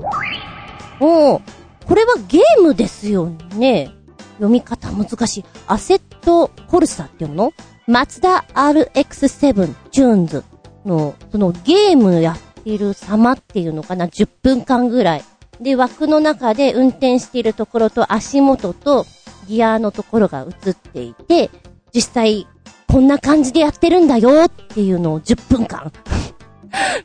[0.99, 1.41] おー、
[1.85, 3.91] これはゲームですよね。
[4.33, 5.45] 読み方難しい。
[5.67, 7.53] アセットコルサっていうの？
[7.87, 10.43] マツダ RX7 チューンズ
[10.85, 15.23] の、そのゲームやってる様っていうのかな ?10 分間ぐらい。
[15.59, 19.05] で、枠の中で運転しているところと足元と
[19.47, 21.49] ギアのところが映っていて、
[21.93, 22.47] 実際
[22.87, 25.91] こんな感じでやってるんだよっていうのを10分間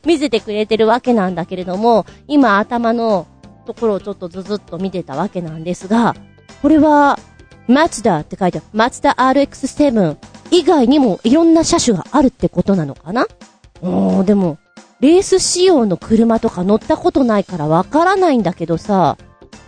[0.05, 3.27] 見せてくれてるわけなんだけれども、今頭の
[3.65, 6.15] ところをちょっとずずっと見てたわけなんですが、
[6.61, 7.19] これは、
[7.67, 8.67] マツダって書いてある。
[8.71, 10.15] マツダ RX7
[10.51, 13.27] 以外にもいろんな車種があるってことなのかな？
[13.81, 14.57] おー、でも、
[15.01, 19.17] レース仕様の車とか乗ったことないからわからないんだけどさ、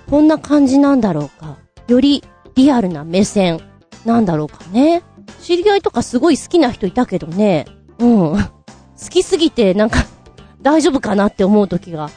[0.09, 1.57] こんな感じなんだろうか。
[1.87, 2.23] より
[2.55, 3.59] リアルな目線
[4.05, 5.03] なんだろうかね。
[5.41, 7.65] 知り合いとかすごい好きな人いたけどね。
[7.99, 8.37] うん。
[9.01, 10.05] 好きすぎてなんか
[10.61, 12.09] 大丈夫かなって思う時が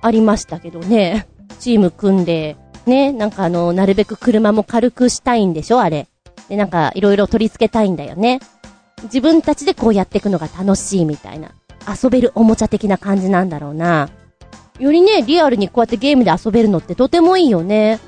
[0.00, 1.26] ありましたけどね。
[1.58, 6.06] チーム組んで、ね、なんかあの、なるべく車も軽くしたいんでしょあれ。
[6.48, 8.40] で、なんかいろいろ取り付けたいんだよね。
[9.04, 11.50] 自分たちでこうやっていくのが楽しいみたいな。
[12.02, 14.08] 遊べるおもちゃ的な感じなんだろうな。
[14.78, 17.98] よりね、リアルにこうやってゲームで遊べるのってとてもいいよね。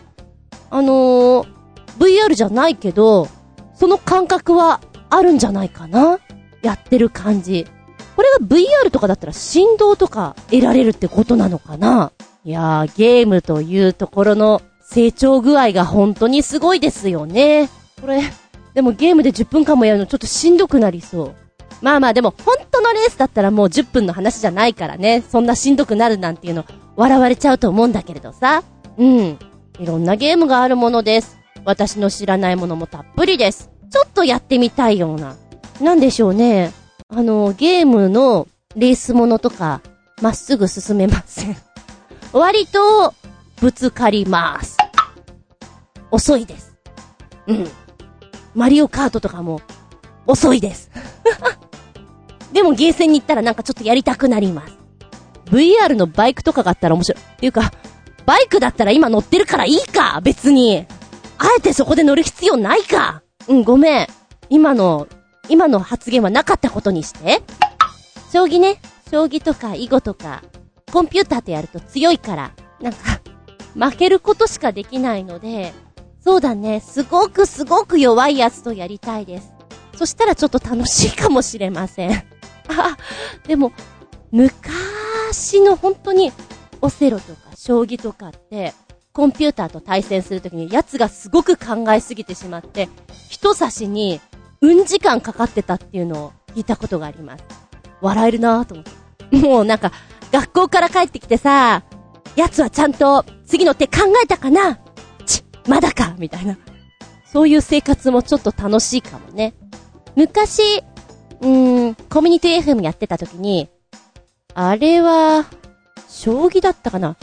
[0.70, 1.46] あのー、
[1.98, 3.26] VR じゃないけど、
[3.74, 6.18] その感覚はあるんじゃないかな
[6.62, 7.66] やってる感じ。
[8.20, 12.12] これが VR とかだったら振動とか得られるってことなのかな？
[12.44, 17.70] いやー、ゲームというところの成長具合が本当にすごいですよね。
[17.98, 18.20] これ、
[18.74, 21.34] でもゲームで10分間もやるのちょっとしんどくなりそう。
[21.80, 25.24] まあまあでも本当のレースだったらもう10分の話じゃないからね。
[25.26, 28.62] そんなしんどくなるなんていうの笑われちゃうと思うんだけれどさ。
[28.98, 29.38] うん。
[29.78, 31.38] いろんなゲームがあるものです。
[31.64, 33.70] 私の知らないものもたっぷりです。
[33.90, 35.36] ちょっとやってみたいような。
[35.80, 36.78] なんでしょうね。
[37.12, 38.46] あの、ゲームの
[38.76, 39.80] レースものとか、
[40.22, 41.56] まっすぐ進めません。
[42.32, 43.14] 割と、
[43.60, 44.76] ぶつかります。
[46.10, 46.74] 遅いです。
[47.46, 47.70] うん。
[48.54, 49.60] マリオカートとかも、
[50.26, 50.90] 遅いです。
[52.52, 54.74] でもゲーセンに行ったらなんかちょっとやりたくなります。
[55.46, 57.22] VR のバイクとかがあったら面白い。
[57.22, 57.72] っていうか、
[58.26, 60.20] バイクだったら今乗ってるからいいか？
[60.22, 60.86] 別に。
[61.38, 63.22] あえてそこで乗る必要ないか？
[63.48, 64.06] うん、ごめん。
[64.48, 65.08] 今の、
[65.50, 67.42] 今の発言はなかったことにして。
[68.32, 68.80] 将棋ね。
[69.10, 70.42] 将棋とか囲碁とか、
[70.92, 73.20] コンピューターとやると強いから、なんか、
[73.74, 75.74] 負けることしかできないので、
[76.20, 79.52] そうだね、すごくすごく弱いやつとやりたいです。
[79.96, 82.12] そしたらちょっと楽しいかもしれません。
[82.68, 82.96] あ、
[83.48, 83.72] でも、
[84.30, 86.32] 昔の本当に、
[86.80, 88.72] オセロとか将棋とかって、
[89.12, 92.88] コンピューターと対戦するときに、奴がすごく考えすぎてしまって、
[93.28, 94.20] 人差しに、
[94.62, 97.44] うん時間かかってたっていうのを聞いたことがあります。
[98.00, 98.86] 笑えるなぁと思っ
[99.30, 99.36] て。
[99.36, 99.92] もうなんか、
[100.32, 101.82] 学校から帰ってきてさ、
[102.36, 104.78] 奴はちゃんと次の手考えたかな？
[105.26, 106.58] ち、まだかみたいな。
[107.24, 109.54] そういう生活もちょっと楽しいかもね。
[110.16, 110.62] 昔、
[111.40, 113.68] うーん、コミュニティ FM やってた時に、
[114.54, 115.46] あれは、
[116.08, 117.16] 将棋だったかな？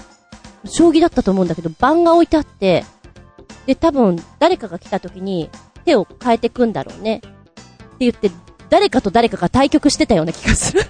[0.66, 2.84] 将棋だったと思うんだけど、盤が置いてあって、
[3.66, 5.50] で、多分、誰かが来た時に、
[5.88, 7.18] 手を変えてくんだろうね。
[7.18, 7.30] って
[8.00, 8.30] 言って、
[8.70, 10.84] 誰かと誰かが対局してたような気がする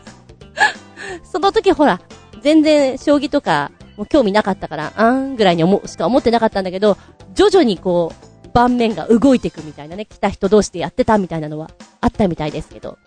[1.23, 2.01] その時ほら、
[2.41, 6.97] 全然将棋とか、もう興味なかったから、あんぐらいに思、しか思ってなかったんだけど、
[7.33, 8.12] 徐々にこ
[8.43, 11.69] う、盤面が動いていくみたいなね、来た人同士でやってたみたいなのは
[12.01, 12.97] あったみたいですけど、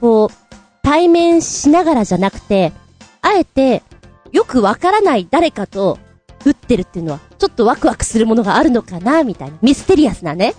[0.00, 2.72] こう、対面しながらじゃなくて、
[3.20, 3.82] あえて、
[4.30, 5.98] よくわからない誰かと
[6.44, 9.58] 打ってるっていうのは、ちょっとワクワクするものがあるのかな、みたいな。
[9.62, 10.54] ミステリアスなね。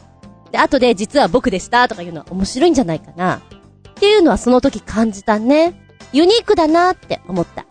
[0.53, 3.37] で、後で実は僕でしたとかいうのは面白いんじゃないかな。
[3.37, 5.73] っていうのはその時感じたね。
[6.13, 7.65] ユニークだなって思った。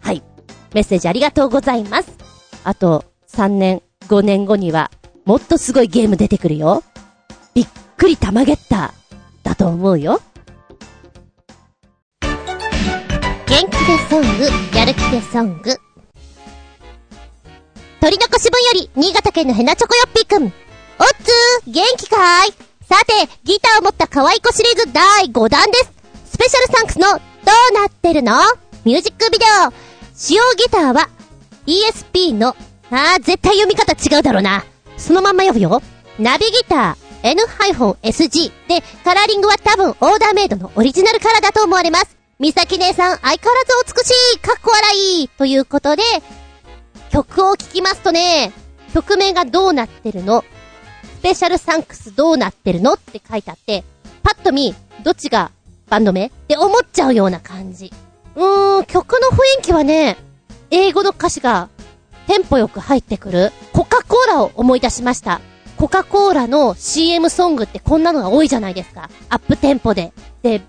[0.00, 0.22] はい。
[0.72, 2.12] メッセージありがとうございます。
[2.62, 4.92] あと、3年、5年後には、
[5.24, 6.84] もっとすごいゲーム出てくるよ。
[7.52, 8.94] びっくりたまげった、
[9.42, 10.20] だと思うよ。
[12.20, 12.28] 元
[13.48, 15.76] 気でソング、やる気でソング。
[18.00, 20.69] 鳥のこし分より、新潟県のヘナチョコヨッピーくん。
[21.00, 22.52] おっつー、元気かーい
[22.84, 25.92] さて、ギターを持った可愛い子シリーズ第5弾です。
[26.26, 27.18] スペシャルサンクスの、どう
[27.80, 28.34] なってるの？
[28.84, 29.72] ミュージックビデオ。
[30.14, 31.08] 使用ギターは、
[31.66, 32.48] ESP の、
[32.90, 34.62] あー、絶対読み方違うだろうな。
[34.98, 35.80] そのまんま読むよ。
[36.18, 42.18] ナビギター N-SG で、カラーリングは多分オーダーメイドのオリジナルカラーだと思われます。
[42.38, 46.02] みさき姉さん、相変わらず美しいかっこ笑いということで、
[47.10, 48.52] 曲を聴きますとね、
[48.92, 50.44] 曲名がどうなってるの？
[51.20, 53.84] スペシャルサンクスどうなってるのって書いてあって、
[54.22, 55.50] パッと見、どっちが
[55.90, 56.28] バンド名？
[56.28, 57.92] って思っちゃうような感じ。
[58.36, 60.16] うーん、曲の雰囲気はね、
[60.70, 61.68] 英語の歌詞が
[62.26, 65.42] テンポよく入ってくる、コカ・コーラを思い出しました。
[65.76, 69.10] コカ・コーラの CM ソングってこんなのが多いじゃないですか。
[69.28, 70.14] アップテンポで。
[70.40, 70.62] で、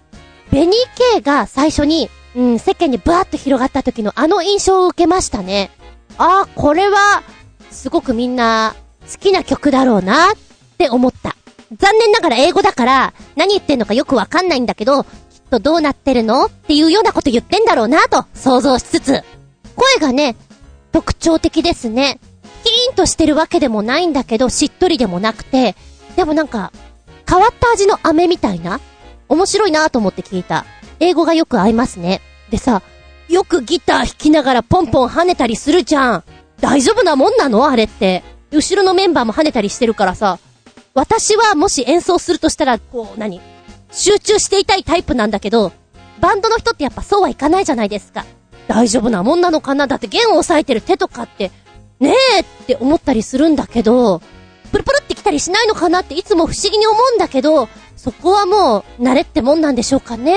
[0.51, 5.71] ベニー K が最初に、うん、世間にバーッと広がった時のあの印象を受けましたね。
[6.17, 7.23] ああ、これは、
[7.69, 8.75] すごくみんな
[9.12, 10.36] 好きな曲だろうなっ
[10.78, 11.36] て思った。
[11.78, 15.10] 残念ながら英語だから、何言ってんのかよくわかんないんだけど、きっ
[15.50, 19.24] とどうなってるのっていうようなこと言ってんだろうなと想像しつつ、
[19.76, 20.36] 声がね、
[20.91, 22.19] 特徴的ですね。
[22.63, 25.76] キーンとしてるわけでもないんだけど、しっとりでもなくて、
[26.15, 26.71] でもなんか、
[27.30, 28.82] 変わった味の飴みたいな
[29.30, 30.65] 面白いなと思って聞いた。
[31.00, 32.21] 英語がよく合いますね。
[32.50, 32.82] でさ、
[33.30, 36.24] よくギター弾きながらポンポン跳ねたりするじゃん。
[36.60, 37.65] 大丈夫なもんなの？
[37.65, 38.24] あれって。
[38.51, 40.39] 後ろのメンバーも跳ねたりしてるからさ、
[40.93, 43.39] 私はもし演奏するとしたら、こう、何？
[43.91, 45.71] 集中していたいタイプなんだけど、
[46.19, 48.25] バンドの人ってやっぱそうはいかないじゃないですか。
[48.67, 49.87] 大丈夫なもんなのかな？
[49.87, 51.51] だって弦を押さえてる手とかって、
[51.99, 54.19] ねえって思ったりするんだけど、
[54.71, 60.35] プルプルってきたりしないのかなっていつも不思議に思うんだけど、そこはもう慣れってもんなんでしょうかね。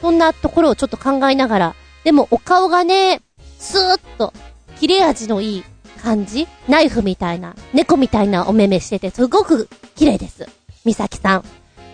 [0.00, 3.20] そんなところをちょっと考えながら、でもお顔がね、
[3.58, 4.32] スーッと、
[4.78, 5.64] 切れ味のいい
[5.98, 6.46] 感じ？
[6.68, 10.48] ナイフみたいな、猫みたいなお目目してて、すごく綺麗です。
[10.84, 11.42] みさきさん。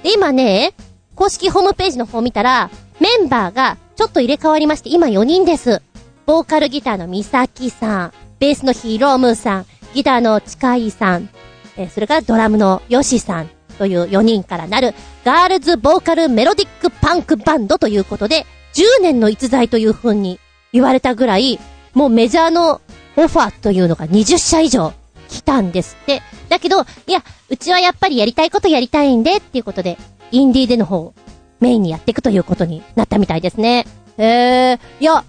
[0.03, 0.75] で、今ね、
[1.14, 5.83] 公式ホームページの方見たら、メンバーがちょっと入れ替わりまして、今4人です。
[6.27, 11.29] ボーカルギターのみさきさん、ベースのヒーロームーさん、ギターのチカイさん、
[11.77, 20.40] えそれからドラムのヨシさんという4人からなるガールズボーカルメロディックパンクバンドということで、10年の逸材という風に
[20.73, 21.59] 言われたぐらい、
[21.93, 22.81] もうメジャーの
[23.16, 24.92] オファーというのが20社以上
[25.29, 26.22] 来たんですって。
[26.48, 29.98] だけど、いや、うちはやっぱりやりたいことやりたいんでっていうことで、
[30.31, 31.14] インディーでの方、
[31.61, 33.87] メインにやっていくということになったみたいですね。
[34.18, 35.24] へえ、いや、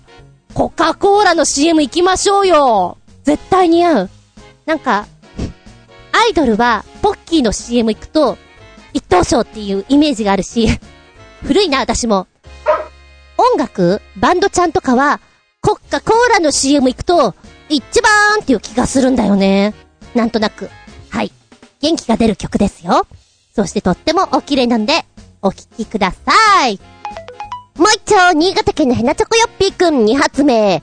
[0.53, 4.09] コカ・コーラの CM 行きましょうよ絶対似合う。
[4.65, 5.07] なんか、
[6.11, 8.37] アイドルは、ポッキーの CM 行くと、
[8.93, 10.67] 一等賞っていうイメージがあるし、
[11.43, 12.27] 古いな、私も。
[13.37, 15.19] 音楽バンドちゃんとかは、
[15.61, 17.35] コッカ・コーラの CM 行くと、
[17.69, 19.73] 一番っていう気がするんだよね。
[20.13, 20.69] なんとなく。
[21.09, 21.31] はい。
[21.81, 23.07] 元気が出る曲ですよ。
[23.55, 25.05] そしてとってもお綺麗なんで、
[25.41, 26.79] お聴きください。
[27.77, 30.81] もう一丁、新潟県のヘナチョコヨッピーくん2発目。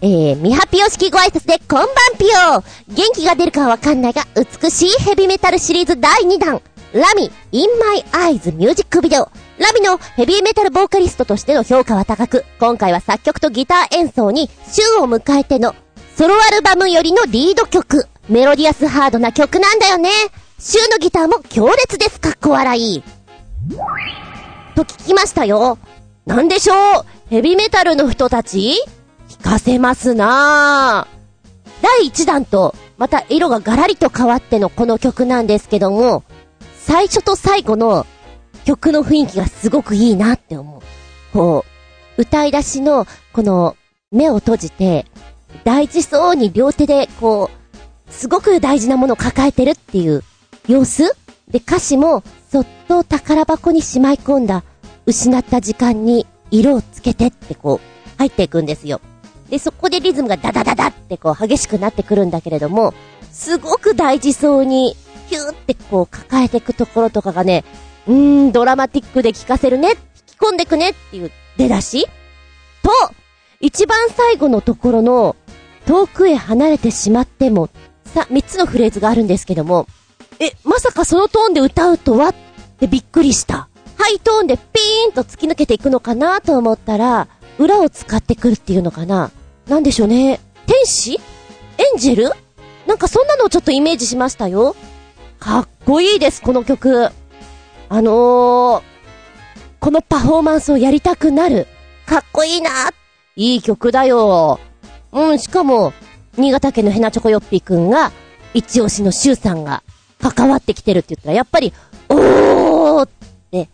[0.00, 1.86] えー、ミハピヨ式ご挨拶でこんばん
[2.18, 6.60] ぴよ元気が出るかわかんないが、美しいヘビメタルシリーズ第2弾。
[6.92, 9.30] ラミ、インマイアイズミュージックビデオ。
[9.58, 15.74] ラミのヘビーメタルボーカリストとしての評価は高く、今回は作曲とギター演奏に週を迎えての
[16.16, 18.06] ソロアルバムよりのリード曲。
[18.28, 20.10] メロディアスハードな曲なんだよね。
[20.60, 22.20] 週のギターも強烈です。
[22.20, 23.02] かっこ笑い。
[24.76, 25.76] と聞きましたよ。
[26.24, 27.04] なんでしょう？
[27.30, 28.76] ヘビメタルの人たち？
[29.28, 31.82] 聞かせますなぁ。
[31.82, 36.22] 第1弾と、また色がガラリと変わってのこの曲なんですけども、
[36.78, 38.06] 最初と最後の
[38.64, 40.82] 曲の雰囲気がすごくいいなって思う。
[41.32, 41.64] こ
[42.16, 43.76] う、歌い出しの、この、
[44.12, 45.06] 目を閉じて、
[45.62, 47.50] 大事そうに両手で、こ
[48.08, 50.22] う、すごく大事なものを抱えてるっていう
[50.66, 51.04] 様子
[51.48, 54.64] で、歌詞も、そっと宝箱にしまい込んだ、
[55.06, 59.00] 失った時間に色をつけてってこう、入っていくんですよ。
[59.50, 62.94] で、そこでリズムがダダダダってこう激しくなってくるんだけれども、
[63.30, 64.96] すごく大事そうに、
[65.28, 67.64] ヒューってこう抱えていくところとかがね、
[68.06, 69.98] うーん、ドラマティックで聴かせるね、引き
[70.38, 72.06] 込んでくねっていう出だし。
[72.82, 72.90] と、
[73.60, 75.36] 一番最後のところの、
[75.86, 77.68] 遠くへ離れてしまっても、
[78.04, 79.86] さ、三つのフレーズがあるんですけども、
[80.40, 82.28] え、まさかそのトーンで歌うとは？
[82.28, 82.34] っ
[82.78, 83.68] てびっくりした。
[83.96, 89.30] ハイトーンでピーンと突き抜けていくのかなと思ったら、裏を使ってくるっていうのかな
[89.68, 90.40] なんでしょうね。
[90.66, 91.14] 天使？
[91.14, 91.18] エ
[91.94, 92.32] ンジェル？
[92.86, 94.74] なんかそんなのをちょっとイメージしましたよ。
[95.38, 97.10] かっこいいです、この曲。
[97.88, 98.82] あのー、
[99.78, 101.66] このパフォーマンスをやりたくなる。
[102.06, 102.70] かっこいいな
[103.36, 104.58] いい曲だよ。
[105.14, 105.92] うん、しかも、
[106.36, 108.10] 新潟県のヘナチョコヨッピーくんが、
[108.52, 109.82] 一押しのシュウさんが
[110.18, 111.72] 関わってきてるって言ったら、やっぱり、
[112.08, 113.08] おーっ
[113.50, 113.68] て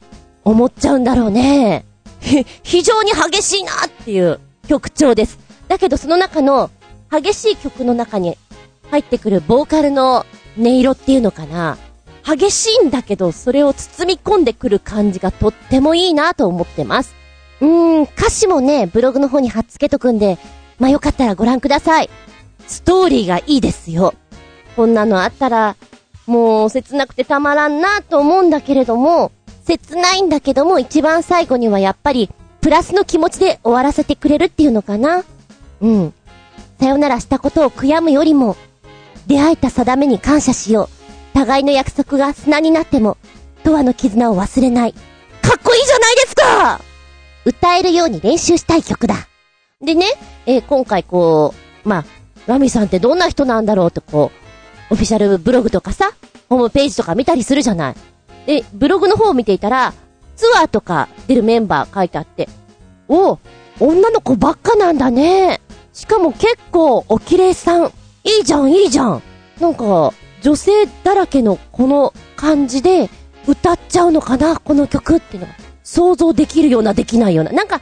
[0.45, 1.87] 思っちゃうんだろうね。
[2.63, 5.39] 非常に激しいなっていう曲調です。
[5.69, 6.71] だけどその中の
[7.11, 8.37] 激しい曲の中に
[8.91, 10.27] 入ってくるボーカルの
[10.59, 11.79] 音色っていうのかな。
[12.23, 17.15] 激しいんだけど、それを包み込んでくる感じがとってもいいなと思ってます。
[17.61, 17.69] うー
[18.01, 20.39] ん、歌詞もね、ブログの方に貼っつけとくんで、
[20.81, 22.11] まあ、よかったらご覧ください。
[22.67, 24.15] ストーリーがいいですよ。
[24.75, 25.77] こんなのあったら、
[26.27, 29.31] もう切なくてたまらんなと思うんだけれども、
[29.65, 35.25] 切ないんだけども一番最後にはやっぱり、プラスの気持ちで終わらせてくれるっていうのかな。
[35.81, 36.15] うん。
[36.81, 38.57] さよならしたことを悔やむよりも、
[39.27, 41.35] 出会えた定めに感謝しよう。
[41.35, 43.17] 互いの約束が砂になっても、
[43.65, 44.93] とわの絆を忘れない。
[44.93, 46.81] かっこいいじゃないですか
[47.45, 49.30] 歌えるように練習したい曲だ。
[49.81, 50.07] でね、
[50.45, 52.05] えー、今回こう、まあ、
[52.47, 54.31] ラミさんってどんな人なんだろうってこ
[54.91, 56.11] う、オフィシャルブログとかさ、
[56.51, 57.95] ホームページとか見たりするじゃない。
[58.47, 59.95] で、ブログの方を見ていたら、
[60.37, 62.51] ツアーとか出るメンバー書いてあって、
[63.09, 63.39] お
[63.79, 65.63] 女の子ばっかなんだね。
[65.95, 67.93] しかも結構お綺麗さん。
[68.23, 69.23] いいじゃん、いいじゃん。
[69.61, 70.13] なんか、
[70.43, 73.09] 女性だらけのこの感じで
[73.47, 75.55] 歌っちゃうのかな、この曲っていうのが。
[75.83, 77.53] 想像できるような、できないような。
[77.53, 77.81] なんか、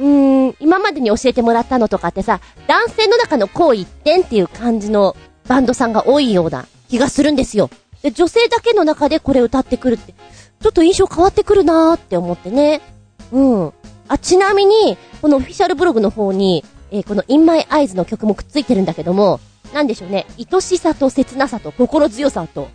[0.00, 5.14] うーん、今までに教えてもらったのとかってさ、男性の中のこう一点っていう感じの
[5.46, 7.68] バンドさんが多いような気がするんですよ。
[8.02, 12.80] で、女性だけの中でこれ歌ってくるって、ちょっと印象変わってくるなーって思ってね。
[13.30, 13.72] うん。
[14.08, 19.38] あ、ちなみに、このオフィシャルブログの方に、えー、この In My Eyes の曲もくっついてるんだけども、
[19.74, 22.68] なんでしょうね、愛しさと切なさと心強さと、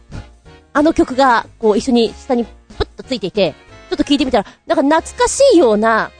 [0.73, 2.51] あの曲が、こう一緒に下にプ
[2.83, 3.55] ッとついていて、
[3.89, 6.11] ちょっと聞いてみたら、なんか懐かしいような、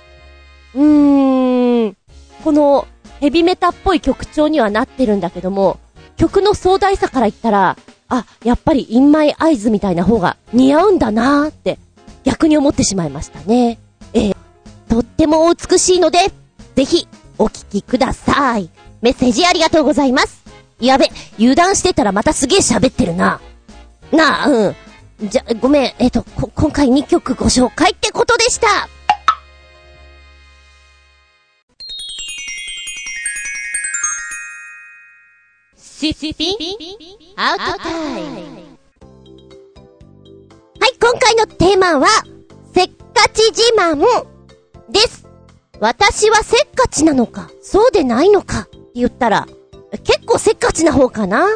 [0.76, 1.98] うーん、
[2.44, 2.88] この
[3.20, 5.80] ヘビメタっぽい曲調にはなってるんだけども、
[6.18, 11.80] 曲の壮大さから言ったら、あ、やっぱり In My Eyes みたいな方が似合うんだなーって
[12.24, 13.80] 逆に思ってしまいましたね。
[14.14, 14.36] えー、
[14.90, 16.20] とってもお美しいので、
[16.76, 17.08] ぜひ
[17.38, 18.70] お聴きください。
[19.02, 20.44] メッセージありがとうございます。
[20.80, 21.10] やべ、
[21.40, 23.40] 油断してたらまたすげえ喋ってるな。
[24.12, 24.76] なあ、うん。
[25.30, 28.90] じゃ、ごめん、えっ、ー、と、今回2曲ご紹介ってことでした。
[36.06, 36.56] シシピン
[37.36, 38.38] アウトタイム。
[40.80, 42.06] はい、今回のテーマは、
[42.76, 43.98] せっかち自慢
[44.92, 45.28] です。
[45.80, 49.48] 私はせっかちなのか、そうでないのか、って言ったら、
[50.04, 51.48] 結構せっかちな方かな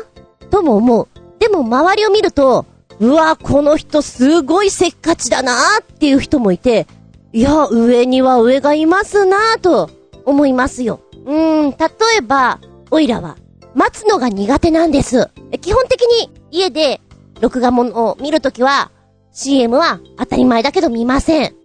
[0.50, 1.08] とも思う。
[1.38, 2.66] でも周りを見ると、
[3.00, 6.88] うわ、この人すごいせっかちだなーっていう人もいて、
[7.34, 9.92] いや、上には上がいますなーと
[10.26, 11.02] 思いますよ。
[11.24, 11.78] うーん、例
[12.18, 12.60] えば、
[12.90, 13.38] おいらは
[13.76, 15.30] 待つのが苦手なんです。
[15.62, 17.02] 基本的に家で
[17.42, 18.92] 録画ものを見るときは
[19.32, 21.56] CM は当たり前だけど見ません。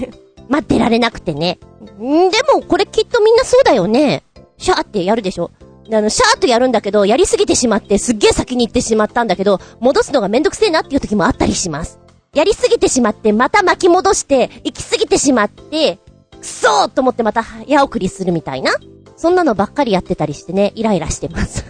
[0.48, 1.58] 待ってられなくてね。
[2.00, 4.22] んでもこれきっとみんなそうだよね。
[4.58, 5.50] シャーってやるでしょ
[5.92, 11.98] あの、シャーっとやるんだけど、やりすぎてしまって、すっげえ先に行ってしまったんだけど、戻すのがめんどくせえなっていう時もあったりします。
[12.34, 15.98] やりすぎてしまって、また巻き戻して、行きすぎてしまって、
[16.40, 18.72] くそーと思ってまた早送りするみたいな。
[19.16, 21.64] そんなのばっかりやってたりしてね、イライラしてます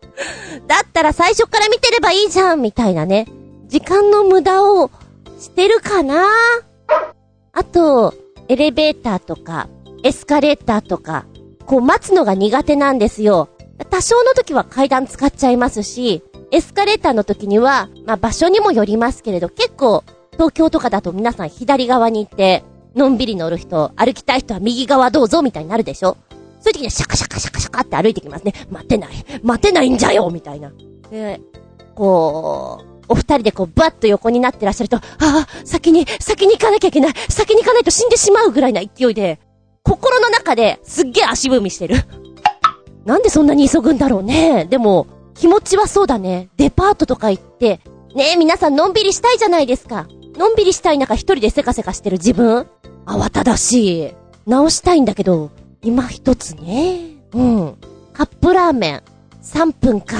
[0.66, 3.26] だったら最初から見てればいいじゃんみたいなね。
[3.68, 4.90] 時間の無駄を
[5.38, 6.26] してるかな
[7.52, 8.14] あと、
[8.48, 9.68] エレベーターとか、
[10.02, 11.26] エスカレーターとか、
[11.66, 13.48] こう待つのが苦手なんですよ。
[13.90, 16.22] 多少の時は階段使っちゃいますし、
[16.52, 22.62] エスカレーターの時には、まあ場所にもよりますけれど、結構、東京とかだと皆さん左側に行って、
[22.94, 26.16] のんびり乗る人、歩きたい人は右側どうぞみたいになるでしょ
[26.66, 28.52] そういう時にシャカシャカシャカシャカって歩いてきますね。
[28.72, 29.10] 待てない。
[29.44, 30.72] 待てないんじゃよみたいな。
[31.12, 31.40] で、
[31.94, 37.12] こう、お二人でこう、バッと横になってらっしゃると、ああ、先に、先に行かなきゃいけない。
[37.28, 39.38] 先に行かないと死んでしまうぐらいな勢いで、
[39.84, 41.94] 心の中ですっげえ足踏みしてる。
[43.04, 44.64] なんでそんなに急ぐんだろうね。
[44.64, 46.48] でも、気持ちはそうだね。
[46.56, 47.78] デパートとか行って、
[48.16, 50.08] ねえ、皆さんのんびりしたいじゃないですか。
[50.36, 52.66] のんびりしたい中一人でせかせかしてる自分
[53.06, 54.14] 慌ただしい。
[54.46, 55.50] 直したいんだけど、
[55.86, 56.98] 今一つね。
[57.32, 57.76] うん。
[58.12, 59.02] カップラーメン。
[59.44, 60.16] 3分か。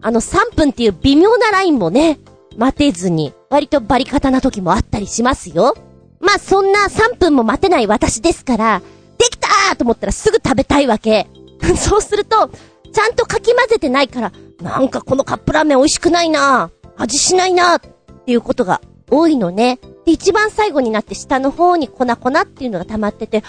[0.00, 2.18] あの3分っていう微妙なラインもね、
[2.56, 5.76] 待てずに、割とバリカタな時もあったりしますよ。
[6.18, 8.82] まあそんな3分も待てない私ですから、
[9.18, 11.28] できたーと思ったらすぐ食べたいわけ。
[11.78, 12.50] そうすると、
[12.92, 19.78] ちゃんとかき混ぜてないから、なんかこのカップラーメン美味しくないな味しないなっていうことが多いのね。
[20.04, 23.44] で、一番最後になって下の方に粉粉っていうのが溜まってて、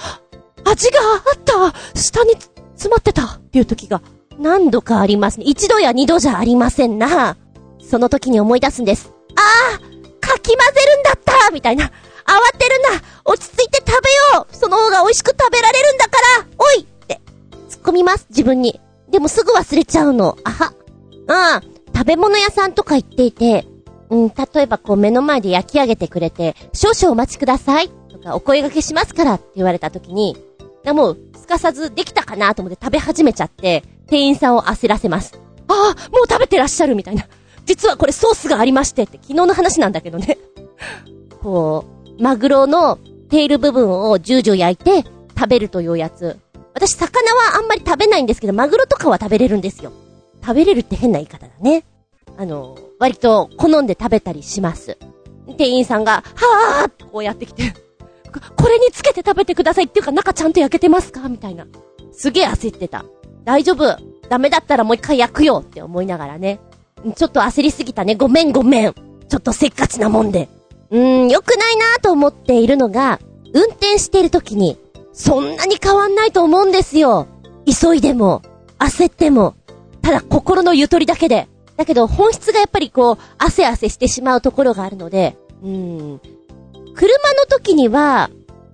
[0.66, 2.34] 味があった下に
[2.76, 4.02] 詰まってたっていう時が
[4.40, 5.46] 何度かありますね。
[5.48, 7.38] 一度や二度じゃありませんな。
[7.80, 9.14] その時に思い出すんです。
[9.36, 9.80] ああ
[10.26, 11.86] かき混ぜるんだったみたいな。
[12.26, 17.20] 慌てるな落ち着いて食べようその方が美味しく食べられるんだからおいって
[17.70, 18.80] 突っ込みます、自分に。
[19.10, 20.38] でもすぐ忘れちゃうの。
[20.44, 20.74] あは。
[21.28, 21.62] ああ、
[21.94, 23.68] 食べ物屋さんとか行っていて、
[24.10, 30.38] うん、例えばこう目の前で焼き上げてくれて、少々お待ちくださいとかお声掛けしますからって言われた時に、
[30.92, 35.40] もう、すかさずできたかなと思って食べ始めちゃって、店員さんを焦らせます。
[35.68, 37.26] ああ、もう食べてらっしゃるみたいな。
[37.66, 40.38] 実はこれソースがありましてって、昨日の話なんだけどね。
[41.42, 41.86] こ
[42.20, 42.98] う、マグロの
[43.30, 46.38] テール部分をジュージュ焼いて食べるというやつ。
[46.74, 49.94] 私私、魚はあんまり食べないんですけど、マグロとかは食べれるんですよ。
[50.42, 51.86] 食べれるって変な言い方だね。
[52.38, 54.98] あの、割と好んで食べたりします。
[55.58, 57.74] 店員さんが、はぁーってこうやってきて、
[58.40, 61.30] これにつけて食べてくださいっていうか中ちゃんと焼けてますか？
[61.30, 61.66] みたいな。
[62.12, 63.06] すげえ焦ってた。
[63.44, 63.98] 大丈夫。
[64.30, 66.60] ダメだったらもう一回焼くよって思いながらね。
[67.16, 68.16] ちょっと焦りすぎたね。
[68.16, 68.94] ごめんごめん。
[68.94, 70.48] ちょっとせっかちなもんで。
[70.90, 73.20] うーん、良くないなと思っているのが、
[73.54, 74.78] 運転している時に、
[75.12, 77.28] そんなに変わんないと思うんですよ。
[77.66, 78.42] 急いでも、
[78.80, 79.56] 焦っても、
[80.02, 81.48] ただ心のゆとりだけで。
[81.76, 85.70] だけど本質がやっぱりこう、汗汗してしまうところがあるので、うー
[86.16, 86.22] ん。
[86.96, 88.30] 車の時には、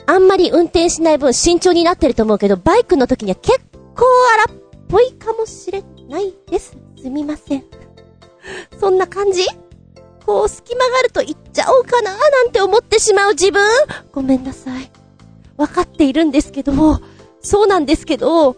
[0.06, 3.60] あんまり運転しない分慎重になってると思うけど、バイクの時には結
[3.96, 4.06] 構
[4.48, 4.58] 荒っ
[4.88, 6.78] ぽいかもしれないです。
[7.02, 7.64] すみません。
[8.80, 9.46] そんな感じ？
[10.26, 13.62] こう隙間があると行っちゃおうかななんて思ってしまう自分？
[14.12, 14.92] ごめんなさい。
[15.58, 16.74] わかっているんですけど、
[17.42, 18.54] そうなんですけど、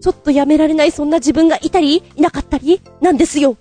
[0.00, 3.56] ちょっとやめられないそんな自分がいたり、いなかったり、なんですよ。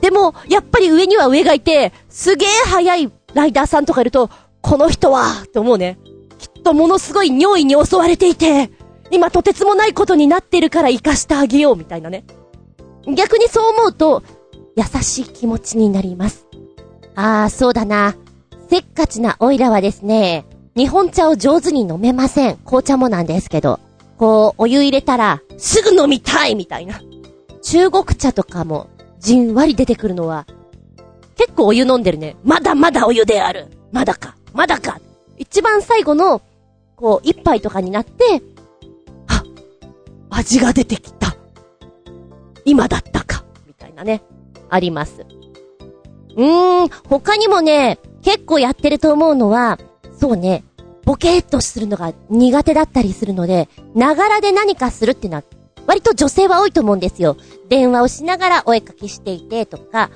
[0.00, 4.30] でも、やっぱり上には上がいて、すげえ速いライダーさんとかいると、
[4.62, 5.98] この人は、って思うね。
[6.38, 8.70] きっとものすごい尿意に襲われていて、
[9.10, 12.24] 今とてつもないことになってるから生かしてあげよう、みたいなね。
[13.06, 14.22] 逆にそう思うと、
[14.76, 16.46] 優しい気持ちになります。
[17.14, 18.16] ああ、そうだな。
[18.70, 20.44] せっかちなオイラはですね、
[20.76, 22.56] 日本茶を上手に飲めません。
[22.58, 23.80] 紅茶もなんですけど。
[24.18, 27.00] こう、お湯入れたら、すぐ飲みたいみたいな。
[27.62, 28.88] 中国茶とかも、
[29.18, 30.46] じんわり出てくるのは、
[31.36, 32.36] 結構お湯飲んでるね。
[32.44, 33.68] まだまだお湯である。
[33.90, 34.36] まだか。
[34.58, 35.00] まだか。
[35.36, 36.42] 一番最後の、
[36.96, 38.42] こう、一杯とかになって、
[39.28, 39.44] あ、
[40.30, 41.36] 味が出てきた。
[42.64, 43.44] 今だったか。
[43.68, 44.20] みたいなね。
[44.68, 45.24] あります。
[46.34, 49.78] うーん、他にもね、結構やってると思うのは、
[50.18, 50.64] そうね、
[51.04, 55.44] ボケーっとするのが苦手だったりするので、ながらで何かするってのは、
[55.86, 57.36] 割と女性は多いと思うんですよ。
[57.68, 60.10] 電話をしながらお絵かきしていてとか。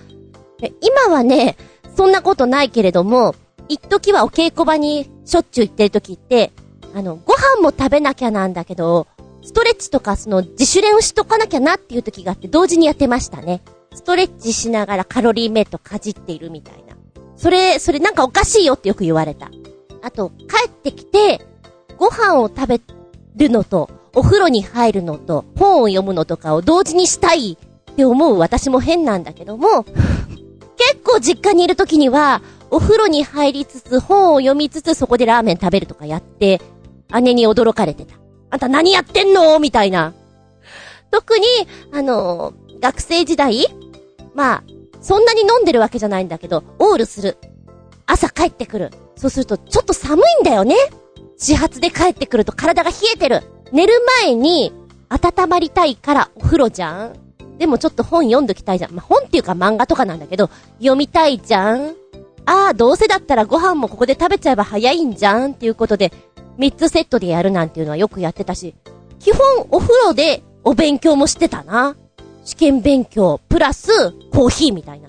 [0.81, 1.57] 今はね、
[1.97, 3.37] そんなことないけれども、
[3.69, 6.53] 一時はお稽古場にしょっちゅう行ってる時って、
[6.95, 9.07] あの、ご飯も食べなきゃなんだけど、
[9.43, 13.63] ストレッチとかその自主練をしとかなきゃなっていう時があって同時にやってましたね。
[13.95, 16.97] ストレッチしながらカロリーメイトかじっているみたいな。
[17.37, 19.51] それ、それなんかおかしいよってよく言われた。
[20.03, 21.45] あと、帰ってきて、
[21.97, 22.81] ご飯を食べ
[23.37, 27.59] るのと、お風呂に入るのと、本を読むのとかを同時にしたい
[27.91, 29.85] って思う私も変なんだけども、
[30.77, 32.43] 結構実家にいる時には、
[32.73, 36.63] お風呂に入りつつ、本を読みつつ、そこでラーメン食べるとかやって、
[37.21, 38.15] 姉に驚かれてた。
[38.49, 39.59] あんた何やってんの？
[39.59, 40.15] みたいな。
[41.11, 41.45] 特に、
[41.93, 43.67] あのー、学生時代
[44.35, 44.65] まあ、
[45.03, 47.37] そんなに飲んでるわけじゃないんだけど、オールする。
[48.07, 48.91] 朝帰ってくる。
[49.17, 50.75] そうすると、ちょっと寒いんだよね。
[51.37, 53.43] 始発で帰ってくると体が冷えてる。
[53.71, 53.93] 寝る
[54.23, 54.73] 前に、
[55.11, 57.13] 温まりたいからお風呂じゃん
[57.59, 58.93] でもちょっと本読んどきたいじゃん。
[58.93, 60.49] まあ、本っていうか漫画とかなんだけど、
[60.79, 61.95] 読みたいじゃん
[62.47, 66.13] ああ、どうせだったらご飯もここで食べちゃえば早いんじゃんっていうことで、
[66.59, 68.75] 3つセットでやるなんていうのはよくやってたし、
[69.19, 69.41] 基本
[69.71, 71.97] お風呂でお勉強もしてたな。
[72.45, 73.89] 試験勉強、プラス、
[74.33, 75.09] コーヒーみたいな。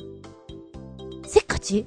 [1.26, 1.86] せっかち？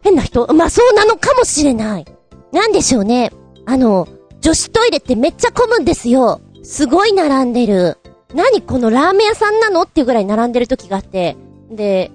[0.00, 0.52] 変な人？
[0.54, 2.06] まあ、そうなのかもしれない。
[2.52, 3.30] なんでしょうね。
[3.66, 4.08] あの、
[4.40, 6.40] 女子トイレってめっちゃ混むんですよ。
[6.62, 7.98] すごい並んでる。
[8.34, 9.82] 何このラーメン屋さんなの？
[9.82, 11.36] っていうぐらい並んでる時があって。
[11.70, 12.10] で、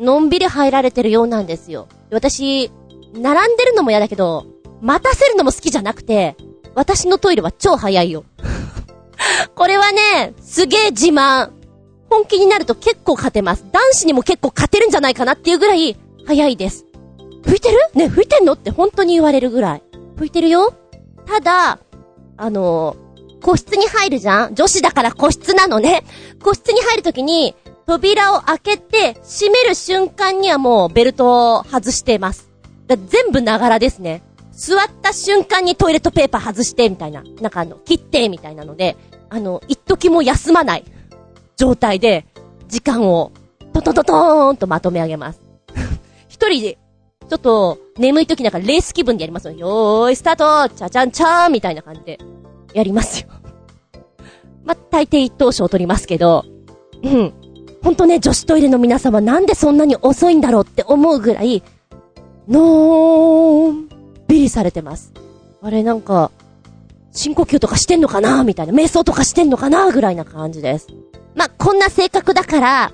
[0.00, 1.86] のんびり入られてるようなんですよ。
[2.10, 2.70] 私、
[3.12, 4.46] 並んでるのも嫌だけど、
[4.80, 6.36] 待たせるのも好きじゃなくて、
[6.74, 8.24] 私のトイレは超早いよ。
[9.54, 11.50] これはね、すげえ自慢。
[12.08, 13.64] 本気になると結構勝てます。
[13.70, 15.96] 男子にも結構勝てるんじゃないかなっていうぐらい、
[16.26, 16.86] 早いです。
[17.42, 17.78] 拭いてる？
[17.94, 18.54] ね、拭いてんの？
[18.54, 19.82] って本当に言われるぐらい。
[20.16, 20.72] 拭いてるよ
[21.26, 21.78] ただ、
[22.36, 22.96] あの
[23.42, 24.54] 個室に入るじゃん？
[24.54, 26.04] 女子だから個室なのね。
[26.42, 27.54] 個室に入るときに、
[27.90, 32.48] 扉を開けて、閉める瞬間にはもうベルトを外してます。
[32.86, 34.22] だ全部ながらですね。
[34.52, 37.24] 座った瞬間にトイレットペーパー外して、みたいな。
[37.40, 38.96] なんかあの、切って、みたいなので、
[39.28, 40.84] あの、一時も休まない
[41.56, 42.26] 状態で、
[42.68, 43.32] 時間を、
[43.72, 45.40] トトトトーンとまとめ上げます。
[46.30, 46.78] 一人で、
[47.28, 49.54] ちょっと、眠い時なんかレース気分でやりますよ。
[49.54, 52.20] よーい、スタートチャチャンチャーンみたいな感じで、
[52.72, 53.26] やりますよ。
[54.62, 56.44] ま、大抵一等賞を取りますけど、
[57.02, 57.39] うん。
[57.82, 61.62] ほんとね、女子トイレの皆様なんでそんなに遅いんだろうって思うぐらい、
[62.48, 63.88] のーん、
[64.28, 65.12] びりされてます。
[65.62, 66.30] あれなんか、
[67.12, 68.72] 深呼吸とかしてんのかなみたいな。
[68.72, 70.88] 瞑想とかしてんのかなぐらいな感じです。
[71.34, 72.92] まこんな性格だから、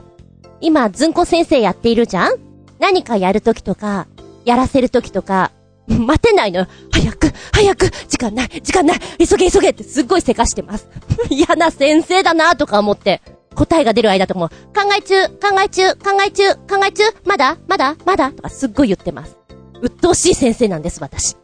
[0.61, 2.34] 今、ずんこ先生やっているじゃん？
[2.78, 4.07] 何かやるときとか、
[4.45, 5.53] やらせるときとか、
[5.87, 6.66] 待てないのよ。
[6.91, 10.89] 早く、早く、時間ない、時間ない、急げ急げってすっごいせかしてます。
[11.30, 13.22] 嫌な先生だなとか思って、
[13.57, 19.37] 答えが出る間とも、考え中、考え中、考え中、考え中、まだまだまだとかすっごい言ってます。
[19.81, 21.37] 鬱陶しい先生なんです、私。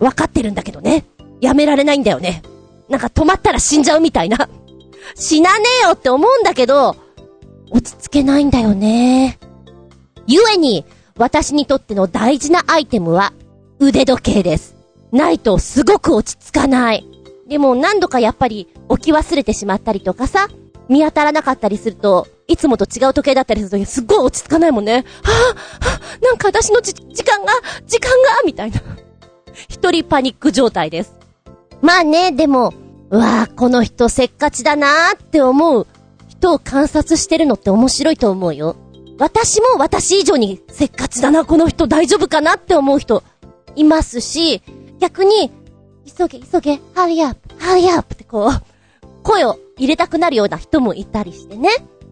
[0.00, 1.04] わかってるんだけどね。
[1.40, 2.42] やめられないんだよね。
[2.88, 4.48] なんか止まったら死んじゃうみたいな。
[5.14, 6.96] 死なねえよって思うんだけど、
[7.70, 9.38] 落ち着けないんだよね。
[10.26, 10.84] ゆえに、
[11.16, 13.32] 私にとっての大事なアイテムは、
[13.78, 14.76] 腕時計です。
[15.10, 17.06] ないとすごく落ち着かない。
[17.48, 20.48] でも何度かやっぱり置き忘れてしまったりとかさ、
[20.88, 24.94] 見当たらなかったりすると、いつもと違う時計だったりするときすっごい落ち着かないもんね。
[24.94, 27.52] はぁ、はぁ、なんか私のじ、時間が、
[27.86, 28.80] 時間が、みたいな。
[29.68, 31.14] 一人パニック状態です。
[31.80, 32.72] まあね、でも、
[33.10, 35.86] うわぁ、この人せっかちだなーって思う
[36.28, 38.76] 人を観察してるのって面白いと思うよ。
[39.18, 43.22] 私も私以上にせっかちだな、この人大丈夫かなって思う人
[43.76, 44.62] いますし、
[44.98, 45.50] 逆に、
[46.06, 51.68] 急げ急げ、ハリアップ、ハリアップってこう、声を入れたくなるような人もいたりしてね。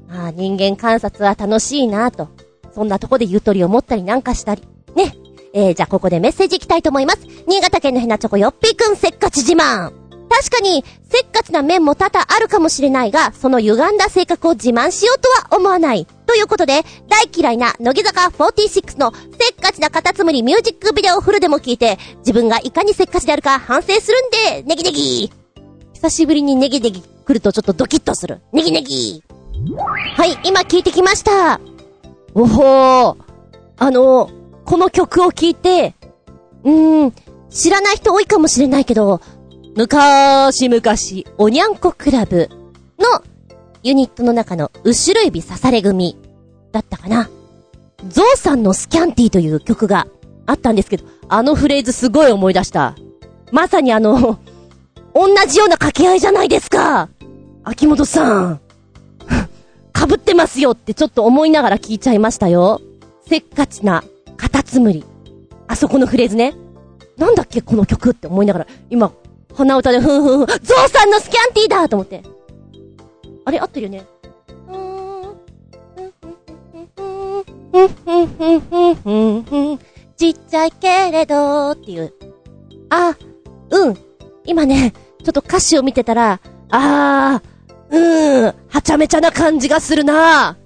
[0.08, 2.28] ああ、人間観察は楽しいなと。
[2.74, 4.62] そんなとこでゆとりを持ったりなんかしたり。
[4.94, 5.14] ね。
[5.52, 7.26] えー、じゃあここでメッセージいきたいと思います。
[7.46, 9.92] 新潟県のヘナチョコよっぴーくんせっかち自慢。
[10.30, 16.06] 確かに、せっかちな面も多々あるかもしれないが、その歪んだ性格を自慢しようとは思わない。
[16.26, 25.32] ということで、大嫌いな乃木坂46のせっかちなカタツムリミュージックビデオフルでも聞いて、自分がいかにせっかちであるか反省するんで、ネギネギ
[25.94, 28.40] 久しぶりにネギネギ来るとちょっとドキッとする。
[28.52, 29.22] ネギネギ
[30.16, 31.60] はい、今聞いてきました。
[32.34, 33.16] おほー。
[33.78, 34.30] あの、
[34.64, 35.94] この曲を聴いて、
[36.64, 37.14] うーん、
[37.48, 39.20] 知らない人多いかもしれないけど、
[39.76, 40.82] 昔々、
[41.38, 42.48] おにゃんこクラブ
[42.98, 43.22] の
[43.84, 46.16] ユニットの中の後ろ指刺され組
[46.72, 47.30] だったかな。
[48.08, 50.08] ゾウさんのスキャンティーという曲が
[50.46, 52.96] あったんですけど、あのフレーズすごい思い出した。
[53.52, 54.40] まさにあの、
[55.14, 57.08] 同じような掛け合いじゃないですか
[57.64, 58.61] 秋元さん。
[59.94, 62.80] 被ってますよってちょっと思いながら聞いちゃいましたよ。
[63.26, 64.02] せっかちな、
[64.36, 65.04] カタツムリ。
[65.68, 66.54] あそこのフレーズね。
[67.16, 69.12] なんだっけこの曲って思いながら、今、
[69.54, 72.22] 鼻歌でふんふんふん、ゾウさんのスキャンティーだと思って。
[73.44, 74.04] あれ合ってるよね。
[80.16, 82.12] ちっちゃいけれどっていう。
[82.90, 83.16] あ、
[84.51, 84.92] 今ね、
[85.22, 86.40] ちょっと歌詞を見てたら、
[86.70, 90.57] あー、うーん、はちゃめちゃな感じがするな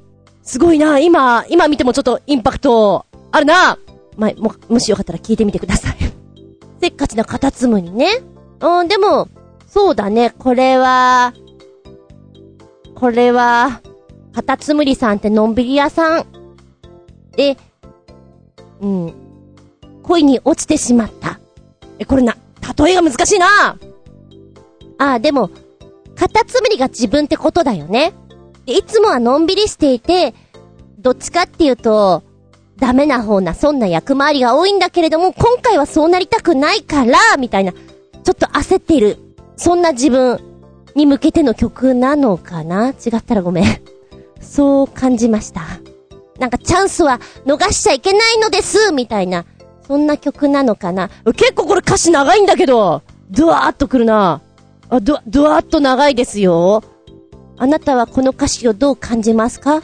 [0.42, 3.78] すごいな今、今見てもちょっとインパクトあるな
[4.16, 5.96] まも、もしよかったら聞いてみてください。
[6.80, 8.22] せっかちなカタツムリね。
[8.60, 9.28] うん、でも、
[9.66, 11.34] そうだね、これは、
[12.94, 13.82] これは、
[14.32, 16.26] カタツムリさんってのんびり屋さん。
[17.36, 17.58] で、
[18.80, 19.14] うん、
[20.02, 21.38] 恋に落ちてしまった。
[21.98, 22.34] え、これな、
[22.84, 23.46] 例えが難しいな
[24.98, 25.50] ああ、でも、
[26.16, 28.12] カタツムリが自分ってことだよね。
[28.66, 30.34] いつもはのんびりしていて、
[30.98, 32.22] どっちかっていうと、
[32.78, 39.18] ダメな方な、そんな役回りが多いんだけれども、今回はそうなりたくないから、みたいな、ちょっと焦っている。
[39.56, 40.40] そんな自分
[40.94, 42.88] に向けての曲なのかな？
[42.88, 43.80] 違ったらごめん。
[44.40, 45.62] そう感じました。
[46.38, 49.44] なんかチャンスは逃しちゃいけないのです、みたいな。
[49.86, 51.10] そんな曲なのかな？
[51.36, 54.40] 結構これ歌詞長いんだけど、ドワーっとくるな。
[54.88, 56.82] あ、ド、ドワーっと長いですよ。
[57.56, 59.82] あなたはこの歌詞をどう感じますか？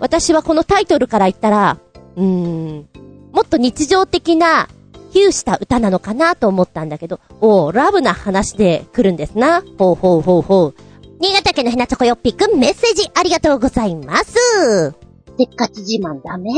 [0.00, 1.78] 私はこのタイトルから言ったら、
[2.16, 2.88] うーん、
[3.32, 4.68] もっと日常的な、
[5.10, 9.62] 比喩した歌なのかなと思ったんだけど、おー、ラブな話で来るんですな。
[9.78, 10.74] ほうほうほうほう。
[11.20, 14.94] 新潟県のひなちょこよっぴくんメッセージありがとうございます。
[15.36, 16.50] せっかち自慢ダメ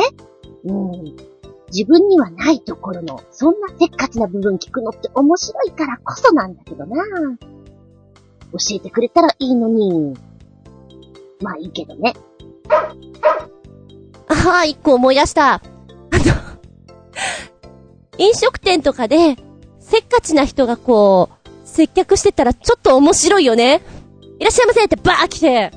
[0.65, 1.30] うん。
[1.73, 6.97] 自分にはないところの、そんなせっかちな部分聞くのって面白いからこそなんだけどな。
[8.53, 10.15] 教えてくれたらいいのに。
[11.41, 12.15] まあいいけどね。
[14.29, 15.55] ああ、一個思い出した。
[15.55, 16.35] あの
[18.19, 19.37] 飲食店とかで、
[19.79, 23.83] せっかちな人がこう、接客してたらちょっと面白いよね。
[24.39, 25.71] いらっしゃいませってバー来て、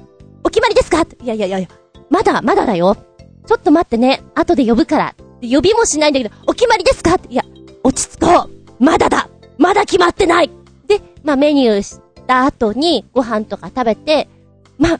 [0.44, 1.68] お決まりですかいやいやいやいや、
[2.10, 2.98] まだ、まだだよ。
[3.46, 5.16] ちょっと待ってね、後で呼ぶから。
[5.44, 7.20] で呼びもしないんだけど、お決まりですか？
[7.30, 7.44] いや、
[7.84, 8.84] 落ち着こう。
[8.84, 9.28] まだだ。
[9.58, 10.50] まだ決まってない。
[10.88, 14.30] で、まあ、メニューした後にご飯とか食べて、
[14.78, 15.00] まあ、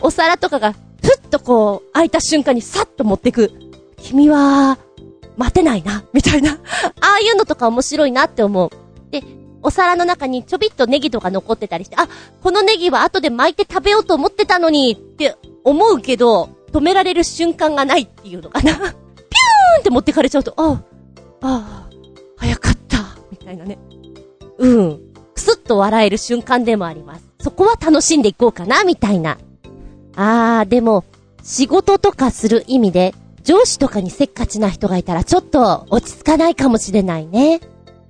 [0.00, 0.80] お皿とかがふっ
[1.28, 3.52] とこう、開いた瞬間にさっと持ってく。
[3.98, 4.78] 君は、
[5.36, 6.52] 待てないな、みたいな。
[6.52, 6.58] あ
[7.16, 8.70] あいうのとか面白いなって思う。
[9.10, 9.22] で、
[9.62, 12.08] お皿の中にちょびっとネギとか残ってたりして、あ、
[12.42, 18.94] このネギは後で巻いて食べようと思ってたのに、って思うけど、止められる瞬間がないっていうのかな。
[19.76, 20.82] ーンって持ってかれちゃうと、あ
[21.40, 21.90] あ、あ、
[22.36, 22.98] 早かった、
[23.30, 23.78] みたいなね。
[24.58, 25.00] うん。
[25.34, 27.24] くすっと笑える瞬間でもあります。
[27.40, 29.38] そこは楽しんでいこうかな、みたいな。
[30.16, 31.04] あー、でも、
[31.42, 37.60] 仕事とかする意味で、上司とかにせっかちな人がいたらちょっと落ち着かないかもしれないね。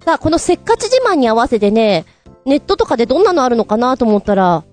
[0.04, 2.04] さあ、このせっかち自慢に合わせてね、
[2.44, 4.64] ネットとかでどんなのあるのかなと思ったら、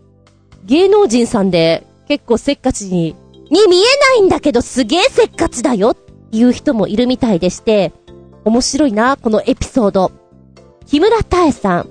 [0.66, 3.16] 芸能人さんで結構せっかちに、
[3.50, 5.96] に見えないんだけどすげえせっかちだよっ
[6.32, 7.92] いう人もいるみたいでして、
[8.46, 10.12] 面白いな、このエピソード。
[10.86, 11.90] 木村多江さん。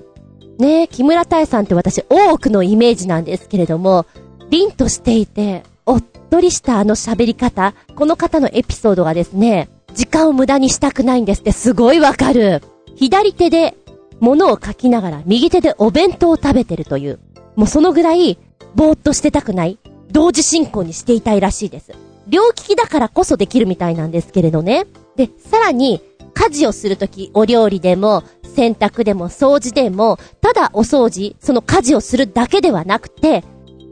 [0.57, 4.05] ね木村多江さんって私多くのイメージなんですけれども、
[4.49, 12.61] 凛としていて、おっとりしたあの喋り方、この方のエピソードがですね、時間を無駄にしたくないんですってすごいわかる。
[12.95, 13.75] 左手で
[14.19, 17.19] 物を書きながら右手でお弁当を食べてるという。
[17.55, 18.37] もうそのぐらい、
[18.75, 19.79] ぼーっとしてたくない。
[20.11, 21.93] 同時進行にしていたいらしいです。
[22.29, 24.85] 両利きだからこそできるみたいなんですけれどね。
[25.15, 26.01] で、さらに、
[26.33, 28.23] 家事をするとき、お料理でも、
[28.55, 33.43] 洗濯でも、掃除でも、ただお掃除、その家事をするだけではなくて、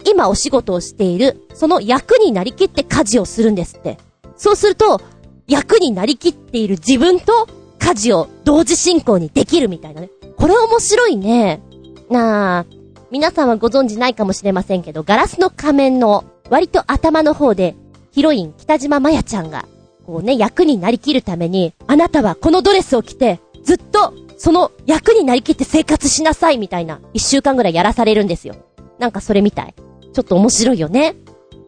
[0.05, 3.97] 今お仕事をしている、その役になりきって家事をするんですって。
[4.38, 5.01] そうすると、
[5.47, 7.47] 役になりきっている自分と
[7.79, 10.09] 家事を同時進行にできるみたいなね。
[10.38, 11.61] これ面白いね。
[12.09, 12.65] なあ、
[13.11, 17.75] 皆さんはご存知ないかもしれませんけど、ガラスの仮面の割と頭の方で、
[18.18, 19.68] ヒロイン北島麻也ちゃんが、
[20.07, 28.55] こうね、役になりきるために、あなたはこのドレスを着て、ずっと、その役になりきって生活しなさいみたいな、一週間ぐらいやらされるんですよ。
[28.97, 29.76] なんかそれみたい。
[30.13, 31.15] ちょっと面白いよね。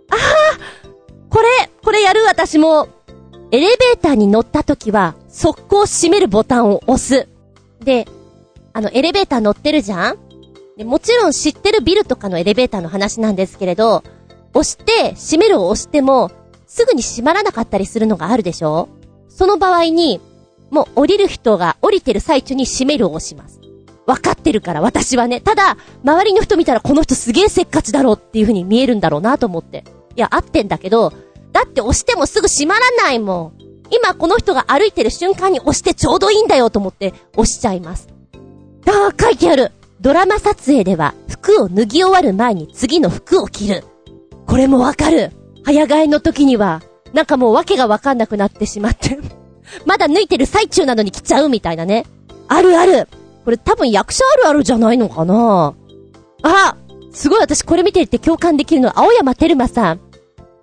[0.10, 0.18] ああ
[1.30, 2.88] これ、これやる私も。
[3.52, 7.28] エレベーターに乗った時は、速攻閉めるボタンを押す。
[7.86, 8.08] で、
[8.74, 10.18] あの、エレベーター乗ってるじゃん？
[10.78, 14.04] で、もちろん知ってるビルとかのエレベーターの話なんですけれど、
[14.56, 16.32] 押して、閉めるを押しても、
[16.70, 18.88] すぐに閉まらなかったりするのがあるでしょ？
[19.28, 20.22] その場合に、
[20.70, 23.60] もう降りる人が降りてる最中に閉めるを押します。
[24.06, 25.42] わかってるから私はね。
[25.42, 29.84] ただ、周りの人見たらこの人すげえせっかちだろうっていう風に見えるんだろうなと思って。
[30.16, 31.12] いや、合ってんだけど、
[31.52, 33.60] だって押してもすぐ閉まらないもん。
[33.92, 38.08] 今この人が歩いてる瞬間に押してちょうどいいんだよと思って押しちゃいます。
[38.88, 39.72] ああ、書いてある。
[40.02, 43.84] ドラマ撮影では服を脱ぎ終わる前に次の服を着る。
[44.46, 45.32] これもわかる。
[45.64, 46.82] 早替えの時には、
[47.14, 49.20] なんかもう訳がわかんなくなってしまって
[49.86, 52.06] まだ脱いてる最中なのに着ちゃうみたいなね。
[52.48, 53.08] あるある。
[53.46, 55.74] これ多分役者あるあるじゃないのかな
[56.44, 56.76] あ
[57.12, 60.00] すごい私これ見ていて共感できるのは青山テルマさん。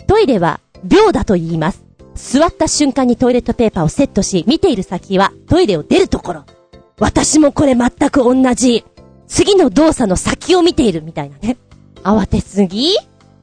[0.07, 1.85] トイレは秒だと言います。
[2.15, 6.45] 座った瞬間にトイレットペーパーをセットし、見ている先はトイレを出るところ。
[6.99, 8.85] 私もこれ全く同じ。
[9.27, 11.57] 次の動作の先を見ているみたいなね。
[12.03, 12.97] 慌てすぎ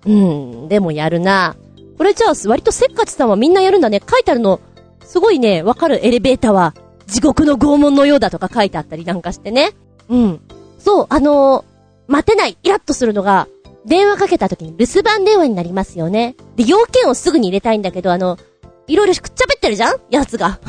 [0.05, 1.55] うん、でもやるな。
[1.97, 4.01] これじゃあ、割とせっかちさんはみんなやるんだね。
[4.09, 4.59] 書いてあるの、
[5.05, 6.73] すごいね、わかるエレベーターは、
[7.07, 9.71] 地獄の拷問のようだとか書いてあったりなんかしてね。
[10.09, 10.41] うん。
[10.79, 11.63] そう、あのー、
[12.07, 13.47] 待てない、イラッとするのが、
[13.85, 16.35] 電話かけた時に留守番電話になりますよね。
[16.55, 18.37] で、要件をすぐに入れたいんだけど、あの、
[18.87, 19.95] いろいろくっちゃべってるじゃん？
[20.09, 20.59] やつが。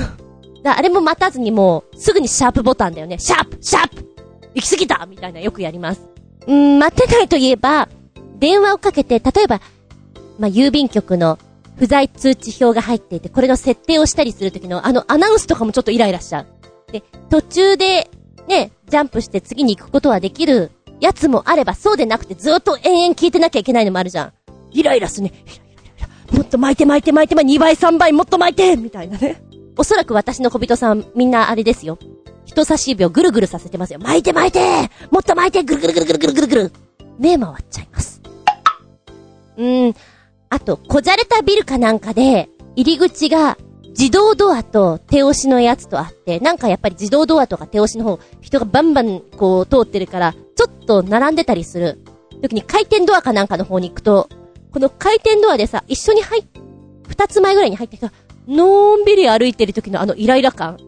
[0.62, 3.18] だあれも待たずにもう、すぐにシャープボタンだよね。
[3.18, 4.04] シャープシャープ
[4.54, 6.08] 行き過ぎたみたいなよくやります。
[6.46, 7.88] うん、待てないといえば、
[8.36, 9.60] 電話をかけて、例えば、
[10.38, 11.38] まあ、郵便局の
[11.76, 16.46] 不在通知表が入っていて、これの設定をしたりするときの、あの、アナウンスとかもちょっとイライラしちゃう。
[16.92, 18.10] で、途中で、
[18.48, 20.70] ね、ジャンプして次に行くことはできる
[21.00, 24.32] やつもあれば、そうでなくてずっと延々聞いてなきゃいけないのもあるじゃん。
[24.70, 25.32] イライラすね。
[25.46, 25.58] イライ
[25.98, 26.38] ライラ。
[26.38, 29.42] もっと巻いて巻いて巻いて、2倍3倍もっと巻いてみたいなね。
[29.76, 31.98] おそらく私の小人さん、みんなあれですよ。
[32.44, 33.98] 人差し指をぐるぐるさせてますよ。
[33.98, 36.72] 巻いて巻いてもっと巻いてぐるぐるぐるぐるぐるぐるぐる
[37.18, 38.13] 目回っちゃいます。
[39.56, 39.94] うん。
[40.50, 43.56] あと、こじゃれたビルかなんかで、入り口が
[43.96, 52.00] 自動ドアと手押しのやつとあって、なんかやっぱり自動ドアとか手押しの方、人がバンバンこう通ってるから、ちょっと並んでたりする。
[52.42, 54.28] 時に回転ドアかなんかの方に行くと、
[54.72, 56.44] この回転ドアでさ、一緒に入っ、
[57.08, 58.12] 二つ前ぐらいに入ってきた、
[58.48, 60.72] のんびり歩いてる時のあのイライラ感。
[60.72, 60.80] はぁ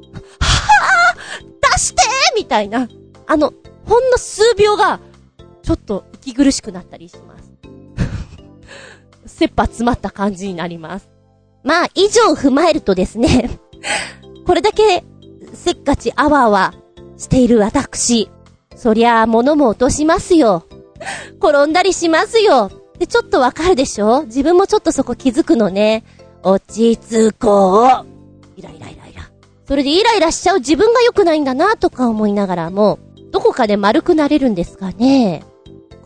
[1.73, 2.03] 出して
[2.37, 2.89] みたいな。
[3.27, 3.53] あの、
[3.85, 5.01] ほんの数秒が、
[5.63, 7.46] ちょっと息苦しくなったりします。
[9.37, 11.09] 切羽詰まった感じになります。
[11.63, 13.51] まあ、以上踏まえるとですね
[14.47, 15.05] これだけ、
[15.53, 16.75] せっかちあわあわ
[17.19, 18.31] している私。
[18.77, 20.65] そりゃあ、物も落としますよ。
[21.41, 22.71] 転んだりしますよ。
[22.99, 24.25] で、ちょっとわかるでしょ？
[24.25, 26.05] 自分もちょっとそこ気づくのね。
[26.43, 28.07] 落ち着こう。
[28.57, 29.23] イライライライラ。
[29.67, 32.99] それでイライラしちゃう自分が良くないんだなとか思いながらも、
[33.33, 35.43] どこかで丸くなれるんですかね。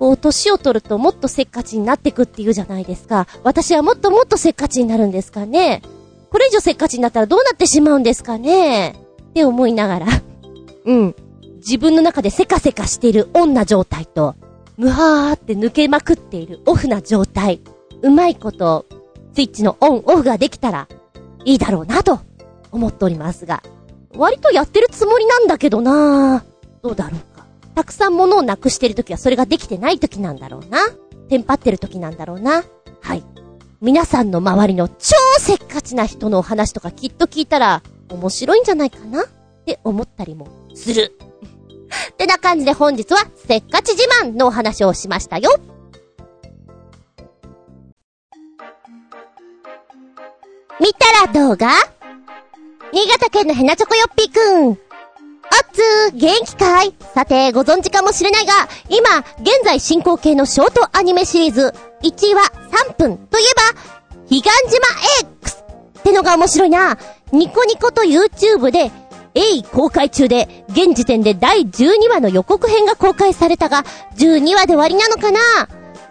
[0.01, 3.29] こう、年を取るともっとせっかちになってくって言うじゃないですか。
[3.45, 5.83] 私はもっともっとせっかちになるんですかね。
[6.31, 8.97] これ以上せっかちになったらどうなってしまうんですかね。
[9.31, 10.07] って思いながら。
[10.87, 11.15] うん。
[11.59, 14.37] 自分の中でせかせかしているオンな状態と、
[14.79, 17.61] むはーって抜けまくっているオフな状態。
[18.01, 18.87] うまいこと、
[19.35, 20.89] スイッチのオンオフができたら、
[21.45, 22.21] いいだろうなと、
[22.73, 23.63] 思っておりますが。
[24.17, 26.43] 割とやってるつもりなんだけどな
[26.83, 27.21] どうだろう。
[27.75, 30.79] たくさん物をなくしてるときはそれができてないときなんだろうな。
[31.29, 32.65] テンパってるときなんだろうな。
[33.01, 33.23] はい。
[33.81, 39.27] 皆さんの周りの超せっかちな人のお話とかきっと聞いたら面白いんじゃないかなっ
[39.65, 41.17] て思ったりもする。
[42.13, 45.51] ってな感じで本日はせっかち自慢のお話をしましたよ。
[50.81, 51.69] 見たら動画
[52.93, 54.90] 新潟県のヘナチョコヨッピーくん。
[55.53, 56.95] おっつー、元気かい？
[57.15, 58.53] さて、ご存知かもしれないが、
[58.89, 62.53] 今、現在進行形のショートアニメシリーズ、1話
[62.89, 63.81] 3分といえば、
[64.29, 64.49] 彼岸島
[65.41, 65.65] X
[65.99, 66.97] ってのが面白いな。
[67.33, 68.93] ニコニコと YouTube で、
[69.35, 73.85] A 公開中で、現時点で第12話の予告編が公開されたが、
[74.17, 75.41] 12話で終わりなのかな？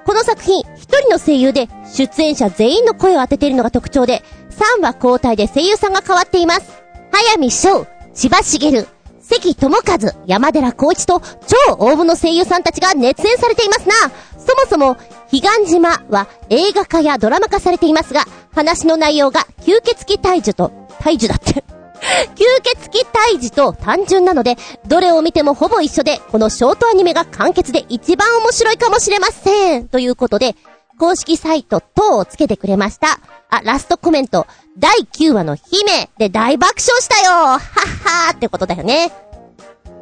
[0.05, 6.83] この作品、一人の声優で、出演者全員の声を当てているのが特徴で、3話交代で声優さんが変わっています。
[7.11, 8.85] 早見翔、千葉茂、
[9.29, 13.95] 関智和、山寺孝一と超大物声優さんたちが熱演されていますな。
[14.37, 14.97] そもそも、
[15.31, 21.63] 彼岸島は映画化やドラマ化されていますが、話の内容が吸血鬼退治と、退治だって
[22.35, 24.57] 吸血鬼退治と単純なので、
[24.87, 29.87] どれを見てもほぼ一緒で、このショートアニメが完結で一番面白いかもしれません。
[29.87, 30.55] ということで、
[30.97, 33.19] 公式サイト等をつけてくれました。
[33.49, 34.47] あ、ラストコメント。
[34.79, 39.11] 第9話の姫で大爆笑したよはっはーってことだよね。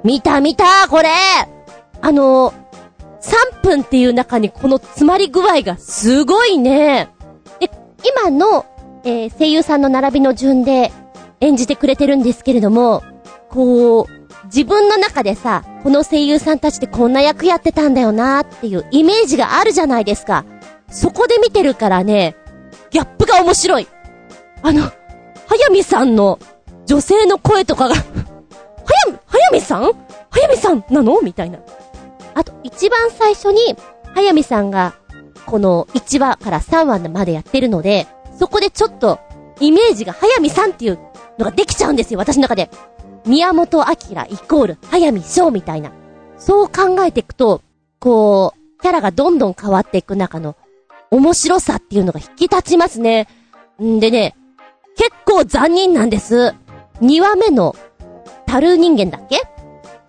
[0.03, 1.09] 見た見たこれ
[2.01, 2.53] あの
[3.21, 7.09] 3分っていう中にこの詰まり具合がすごいね。
[7.59, 7.71] で、
[8.21, 8.65] 今の、
[9.03, 10.91] えー、声優さんの並びの順で
[11.41, 13.03] 演じてくれてるんですけれども、
[13.49, 20.45] こう、自分の中でさ、この声優さんたちってこんな役やってたんだよなーっていうイメージがあるじゃないですか。
[20.89, 22.35] そこで見てるからね、
[22.91, 23.87] ギャップが面白い。
[24.67, 24.81] あの、
[25.47, 26.39] 早見さんの
[26.87, 28.01] 女性の声とかがは
[29.07, 29.93] や、早見さん？
[30.29, 31.21] 早見さんなの？
[31.21, 31.59] みたいな。
[32.33, 33.77] あと、一番最初に、
[34.13, 34.95] 早見さんが、
[35.45, 38.07] この1話から3話までやってるので、
[38.37, 39.21] そこでちょっと、
[39.61, 40.99] イメージが早見さんっていう
[41.39, 42.69] のができちゃうんですよ、私の中で。
[43.25, 45.93] 宮本明イコール、早見翔みたいな。
[46.37, 47.61] そう考えていくと、
[47.99, 50.57] こう、キャラがどんどん変わっていく中の、
[51.09, 53.29] 面白さっていうのが引き立ちますね。
[53.81, 54.35] んでね、
[54.97, 56.53] 結構残忍なんです。
[57.01, 57.75] 2話目の、
[58.45, 59.41] タル人間だっけ？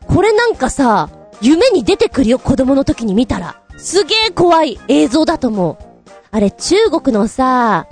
[0.07, 1.11] これなんかさ、
[1.41, 3.61] 夢に出てくるよ、子供の時に見たら。
[3.76, 5.76] すげえ怖い映像だと思う。
[6.30, 7.86] あれ、中国のさ、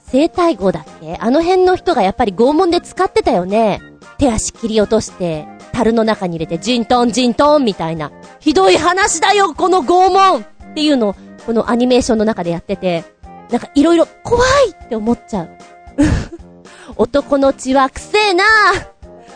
[0.00, 1.16] 生体号だっけ？
[1.18, 3.80] あの辺の人がやっぱり拷問で使ってたよね。
[4.18, 8.12] 手足切り落として、樽の中に入れてジントンジントンみたいな。
[8.38, 11.14] ひどい話だよ、この拷問っていうのを、
[11.46, 13.04] このアニメーションの中でやってて、
[13.50, 15.50] なんかいろいろ怖いって思っちゃう。
[16.96, 18.44] 男の血はくせえな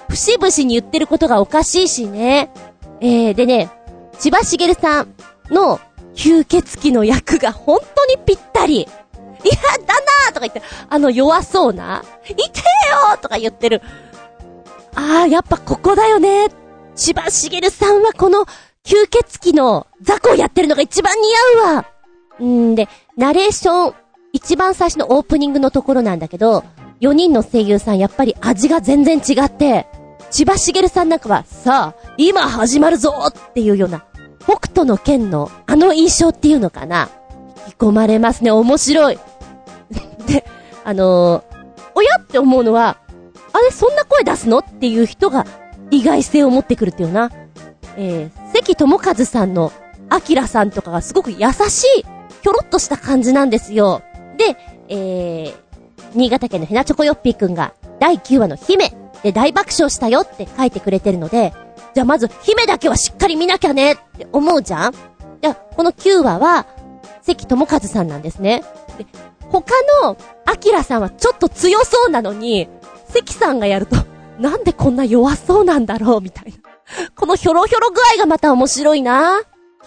[0.08, 2.50] 節々に言ってることがおかしいしね。
[3.00, 3.70] えー、でね、
[4.18, 5.14] 千葉茂さん
[5.50, 5.80] の
[6.14, 8.80] 吸血鬼の役が本当にぴったり。
[8.80, 8.86] いや、
[9.86, 13.82] だなーとか言って、あの弱そうな、いてよとか言ってる。
[14.94, 16.48] あー、やっぱここだよね。
[16.94, 18.46] 千葉茂さんはこの
[18.84, 21.22] 吸血鬼の雑魚をやってるのが一番似
[21.60, 21.84] 合うわ。
[22.42, 23.94] んで、ナレーション、
[24.36, 26.62] 一番最初のオープニングのところなんだけど、
[27.00, 29.86] 4人の声優さんやっぱり味が全然違って、
[30.30, 34.04] 千葉茂さんなんかは、さあ、今始まるぞっていうような、
[34.40, 37.08] 北斗の剣のあの印象っていうのかな。
[37.66, 38.50] 引き込まれますね。
[38.50, 39.18] 面白い。
[40.28, 40.44] で、
[40.84, 41.42] あのー、
[41.94, 42.98] おやって思うのは、
[43.54, 45.46] あれ、そんな声出すのっていう人が
[45.90, 47.30] 意外性を持ってくるっていうな。
[47.96, 49.72] えー、関智和さんの、
[50.10, 52.02] アキラさんとかがすごく優しい、
[52.42, 54.02] ひょろっとした感じなんですよ。
[54.36, 54.56] で、
[54.88, 55.54] えー、
[56.14, 61.52] 新潟県のヘナチョコヨッピーくんが、第9話の姫で大爆笑したよって書いてくれてるので、
[61.94, 64.92] じゃあまず、姫だけはしっかり見なきゃねって思うじゃん?
[65.40, 66.66] じゃあ、この9話は、
[67.22, 68.62] 関智一さんなんですね。
[68.98, 69.06] で、
[69.50, 69.72] 他
[70.02, 72.68] の、アキラさんはちょっと強そうなのに、
[73.08, 73.96] 関さんがやると、
[74.38, 76.58] なんでこんな弱そうなんだろうみたいな。
[77.14, 79.40] このひょろひょろ具合がまた面白いな。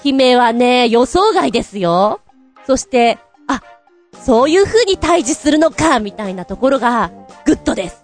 [0.03, 2.21] 姫はね、予想外ですよ。
[2.65, 3.19] そして、
[4.23, 7.11] そういう風に退治するのか、みたいなところが、
[7.45, 8.03] グッドです。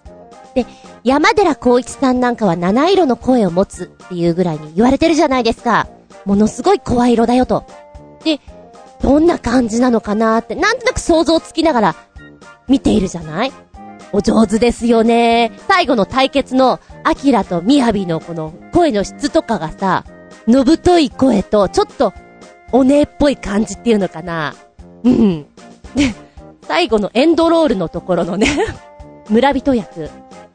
[0.54, 0.66] で、
[1.04, 5.86] 山寺宏一さんなんかは七色の声を持つっていうぐらいに言われてるじゃないですか。
[6.24, 7.64] ものすごい声色だよと。
[8.24, 8.40] で、
[9.02, 11.96] どんな感じなのかなって、なんとなく想像つきながら
[12.66, 13.52] 見ているじゃない？
[14.12, 15.52] お上手ですよね。
[15.68, 20.04] 最後の対決の、アキラとミヤビのこの声の質とかがさ、
[20.48, 22.14] のぶとい声と、ちょっと、
[22.72, 24.54] お姉っぽい感じっていうのかな。
[25.04, 25.46] うん。
[25.94, 26.14] で、
[26.66, 28.48] 最後のエンドロールのところのね
[29.28, 30.10] 村人役、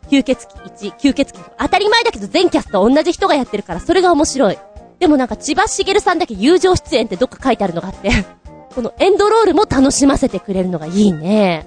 [0.10, 4.58] 吸血鬼1、吸血鬼当たり前だけど全キャスト同じ人がやってるからそれが面白い。
[5.00, 8.12] でもなんか千葉茂さんだけ友情出演ってどっか書いてあるのがあって
[8.76, 11.66] このエンドロールも楽しませてくれるのがいいね。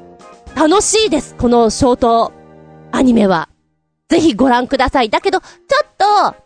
[0.55, 2.33] 楽しいです、このショート
[2.93, 3.49] アニメは。
[4.09, 5.11] ぜひご覧ください。
[5.11, 5.47] だけど、ちょ
[5.85, 6.37] っと、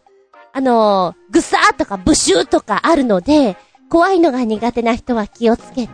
[0.53, 3.57] あのー、ぐさーとかブシューとかあるので、
[3.91, 5.93] 怖いのが苦手な人は気をつけて、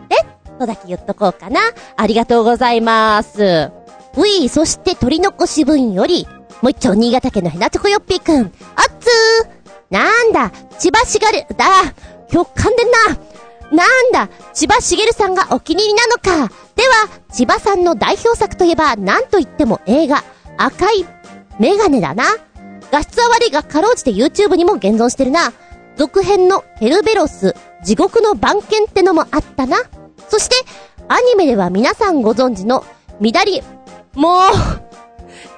[0.55, 1.59] とだけ言っとこうかな。
[1.95, 3.71] ありがとうございます。
[4.17, 6.27] うい、そして取り残し分より、
[6.61, 8.41] もう一丁新潟県のヘナチョコヨッピーくん。
[8.41, 8.45] あっ
[8.99, 9.55] つー
[9.89, 11.65] なんだ、千葉しがる、だ、
[12.31, 13.35] 今日噛んでんな。
[13.71, 16.53] なんだ、千葉茂さんがお気に入りなのか。
[16.75, 20.23] では、千葉さんの代表作といえば、なんといっても映画、
[20.57, 21.05] 赤い
[21.59, 22.23] メガネだな。
[22.91, 25.51] 画質は悪いが、かろうじて YouTube にも現存してるな。
[25.97, 29.77] 続編のヘルベロス、地獄の番犬ってのもあったな。
[30.29, 30.55] そして、
[31.07, 32.83] アニメでは皆さんご存知の、
[33.19, 33.61] 緑、
[34.13, 34.41] もう、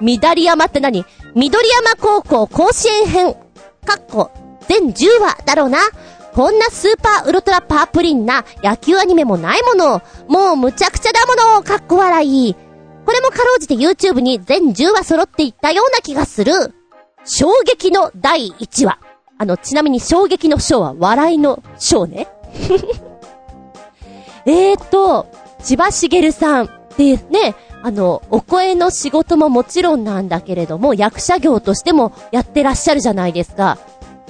[0.00, 1.04] 緑山って何？
[1.34, 3.34] 緑山高校甲子園編、
[3.84, 4.30] かっこ、
[4.68, 5.78] 全10話だろうな。
[6.34, 10.02] こんなスーパーウルトラパープリンな野球アニメもないもの。
[10.28, 11.62] もうむちゃくちゃだもの。
[11.64, 12.54] かっこ笑い。
[13.04, 16.52] これもかろうじて YouTube に全10話揃っていったような気がする。
[17.24, 18.98] 衝撃の第1話。
[19.38, 22.28] あの、ちなみに衝撃の章は笑いの章ね。
[24.48, 25.26] えーと、
[25.62, 33.78] 千葉茂さんでね、あの、お声の仕事ももちろんなんだけれども、役者業としてもやってらっしゃるじゃないですか。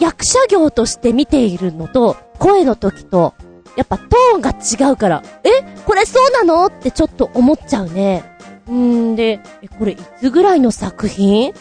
[0.00, 3.34] 役者業として見ているのと、声の時と、
[3.76, 6.66] やっぱトーンが違うから、えこれそうなの？
[6.66, 8.24] ってちょっと思っちゃうね。
[8.68, 11.52] んーで、え、これいつぐらいの作品？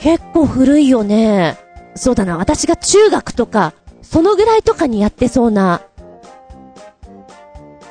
[0.00, 1.56] 結構古いよね。
[1.94, 5.82] そうだな、私が中学とか、そのぐらいとかにやってそうな。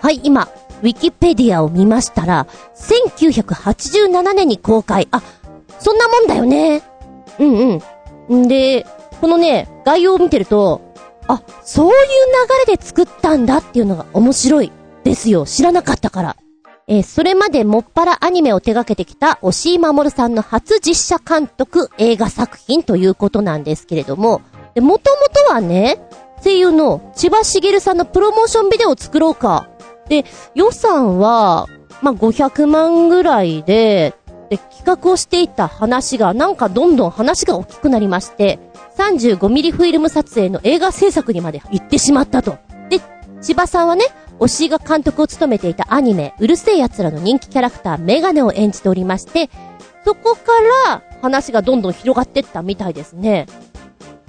[0.01, 0.49] はい、今、
[0.81, 5.07] ウィキペディアを見ましたら、1987年に公開。
[5.11, 5.21] あ、
[5.77, 6.81] そんなもんだよね。
[7.37, 7.79] うん
[8.27, 8.45] うん。
[8.45, 8.87] んで、
[9.21, 10.81] このね、概要を見てると、
[11.27, 11.93] あ、そういう
[12.65, 14.71] 流れで作ったんだっていうのが面白い
[15.03, 15.45] ですよ。
[15.45, 16.35] 知らなかったから。
[16.87, 24.41] えー、それまでもっぱらアニメを手掛けてきた押井守さんの初実写監督映画作品ということなんですけれども、
[24.73, 25.99] で、もともとはね、
[26.43, 29.67] 声優の千葉茂さんのプロモーションビデオを作ろうか
[30.11, 31.67] で、予算は、
[32.01, 34.13] まあ、500万ぐらいで、
[34.49, 38.59] で、企画をしていた話が、なんかどんどん話が大きくなりまして、
[38.97, 42.57] 35ミリフィルム撮影の映画制作にまで行ってしまったと。
[42.89, 42.99] で、
[43.41, 44.03] 千葉さんはね、
[44.41, 49.49] 推しが監督を務めていたアニメ、うるせえ奴らの人気キャラクター、メガネを演じておりまして、
[50.03, 50.51] そこか
[50.89, 53.45] ら話がどんどん広がってったみたいですね。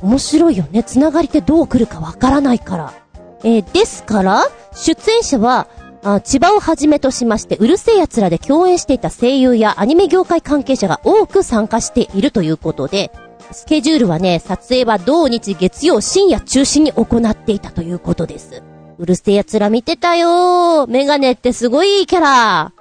[0.01, 0.85] 面白いよね。
[0.85, 3.02] つながりってどう来るかわからないから。
[3.45, 5.69] えー、ですから、出演者は、
[6.05, 13.13] あ千葉をはじめとしまして、うるせえ奴らで共演していた声優やアニメ業界関係者が多く参加しているということで、
[13.53, 18.63] スケジュールはね、撮影は同日月曜深夜中心に行っていたということです。
[18.99, 22.73] うるせえ奴ら見てたよーメガネってすごいいいキャラ。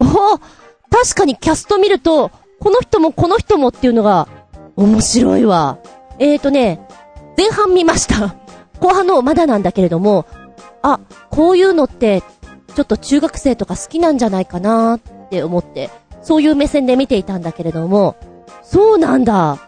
[0.00, 0.38] お
[0.90, 4.28] 確かにキャスト見ると、この人もこの人もっていうのが、
[4.76, 5.78] 面白いわ。
[6.18, 6.80] えーとね、
[7.36, 8.36] 前半見ました。
[8.80, 10.26] 後半のまだなんだけれども、
[10.82, 11.00] あ、
[11.30, 12.22] こういうのって、
[12.74, 15.00] ちょっと中学生とか好きなんじゃないかなっ
[15.30, 15.90] て思って、
[16.22, 18.16] そういう目線で見ていたんだけれども、
[18.62, 19.58] そうなんだ。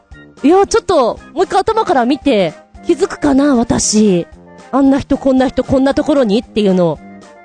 [0.42, 2.54] いや、ちょっと、もう一回頭から見て、
[2.86, 4.26] 気づくかな、私。
[4.72, 6.98] あんな人、こんな人、こんなところにっていうのを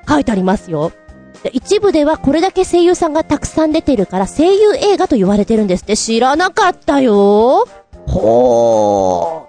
[0.07, 0.91] 書いてありますよ。
[1.53, 7.67] 一部ではこれだけ声優さんがたくさん出てるから声優映画と言われてるんですって知らなかったよ。
[8.07, 9.47] ほ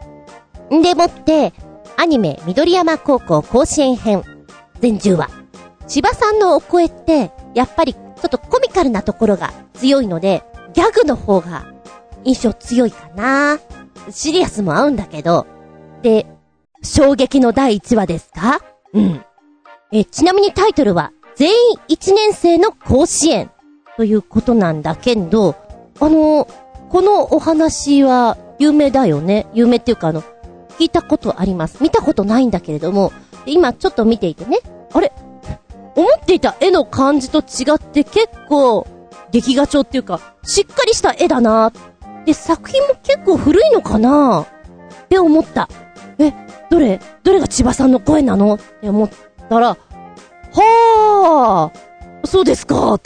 [0.70, 0.82] ー。
[0.82, 1.52] でもって、
[1.98, 4.22] アニメ、緑山高校甲子園編、
[4.80, 5.30] 全10話。
[5.86, 10.42] 千葉さんのお声って、やっぱり、ちょっとコミカルなところが強いので、
[10.74, 11.64] ギャグの方が、
[12.24, 13.58] 印象強いかな。
[14.10, 15.46] シリアスも合うんだけど。
[16.02, 16.26] で、
[16.82, 18.60] 衝撃の第1話ですか？
[18.92, 19.24] うん。
[19.92, 21.54] え、ちなみにタイトルは、全員
[21.88, 23.50] 1年生の甲子園
[23.96, 25.54] ということなんだけど、
[25.98, 26.46] あの、
[26.90, 29.46] このお話は有名だよね。
[29.54, 30.22] 有名っていうかあの、
[30.78, 31.82] 聞いたことあります。
[31.82, 33.12] 見たことないんだけれども、
[33.46, 34.58] 今ちょっと見ていてね、
[34.92, 35.12] あれ？
[35.94, 38.86] 思っていた絵の感じと違って結構、
[39.30, 41.72] 劇画調っていうか、しっかりした絵だな
[42.24, 45.68] で、作品も結構古いのかなって思った。
[46.18, 46.32] え、
[46.70, 47.00] どれ？
[47.22, 48.54] どれが千葉さんの声なの？
[48.54, 49.10] って思っ
[49.48, 49.76] たら、
[50.52, 51.70] は
[52.22, 53.00] あ、そうですか。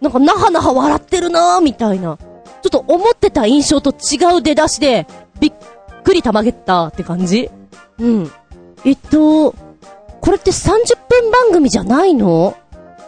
[0.00, 2.18] なんかなはなは笑ってるなーみたいな。
[2.62, 5.06] ちょっと思ってた印象と違う出だしで、
[6.06, 7.50] くりたまげったって感じ？
[7.98, 8.30] うん。
[8.84, 9.50] えっと、
[10.20, 12.56] これって30分番組じゃないの？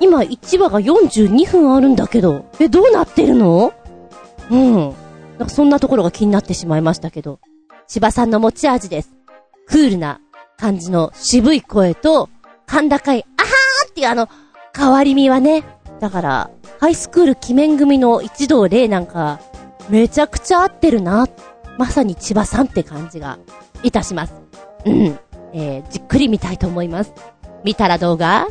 [0.00, 2.46] 今1話が42分あるんだけど。
[2.58, 3.72] え、どうなってるの？
[4.50, 4.74] うん。
[5.38, 7.38] なんかそんなところが気になってしまいましたけど。
[7.86, 9.14] 千葉さんの持ち味です。
[9.68, 10.20] クールな
[10.56, 12.28] 感じの渋い声と、
[12.68, 14.28] 甲高い、あはーっていうあの、
[14.76, 15.62] 変わり身はね。
[16.00, 19.40] だから、ハイスクール鬼面組の一同霊なんか、
[19.88, 21.28] めちゃくちゃ合ってるな。
[21.78, 23.38] まさに千葉さんって感じが
[23.82, 24.34] いたします。
[24.84, 25.18] うん。
[25.54, 27.12] えー、じっくり見たいと思います。
[27.64, 28.46] 見たら動画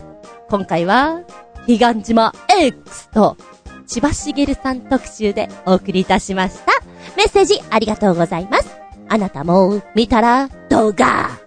[0.50, 1.22] 今回は、
[1.68, 3.38] 彼岸島 X と、
[3.86, 6.72] 千葉茂さん特集でお送りいたしました。
[7.16, 8.78] メッセージありがとうございます。
[9.10, 11.40] あなたも見たら動画は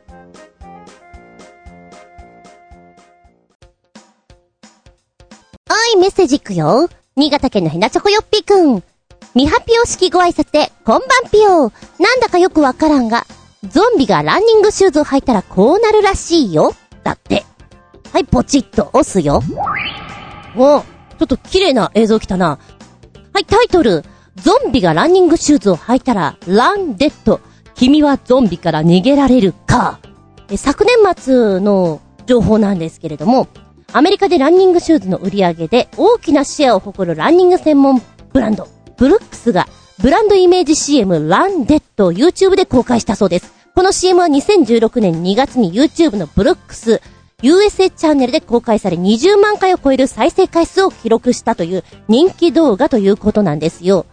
[5.94, 6.88] い、メッセージいくよ。
[7.16, 8.82] 新潟県のヘナチョコヨッピーくん。
[9.34, 13.26] 未発表式ご挨拶で、こんばんぴよなんだかよくわからんが、
[13.68, 16.74] ゾンビがランニングシューズを履いたらこうなるらしいよ。
[17.04, 17.44] だって。
[18.12, 19.40] はい、ポチッと押すよ。
[20.56, 22.58] おちょっと綺麗な映像来たな。
[23.32, 24.04] はい、タイトル。
[24.34, 27.40] ゾンビがランニングシューズを履いたら、ランデッド。
[27.76, 30.00] 君はゾンビから逃げられるか。
[30.56, 33.46] 昨年末の情報なんですけれども、
[33.92, 38.02] アメリカでランニングシューズの売り上げで大きなシェアを誇るランニング専門
[38.32, 38.66] ブランド、
[39.00, 39.66] ブルックスが
[40.02, 43.50] ブランドイメージ CM ランデッドを YouTube で公開したそうです。
[43.74, 47.00] この CM は2016年2月に YouTube のブルックス
[47.42, 54.04] USA チャンネルで公開され20万回を超える再生回数を記録したという人気動画ということなんですよ。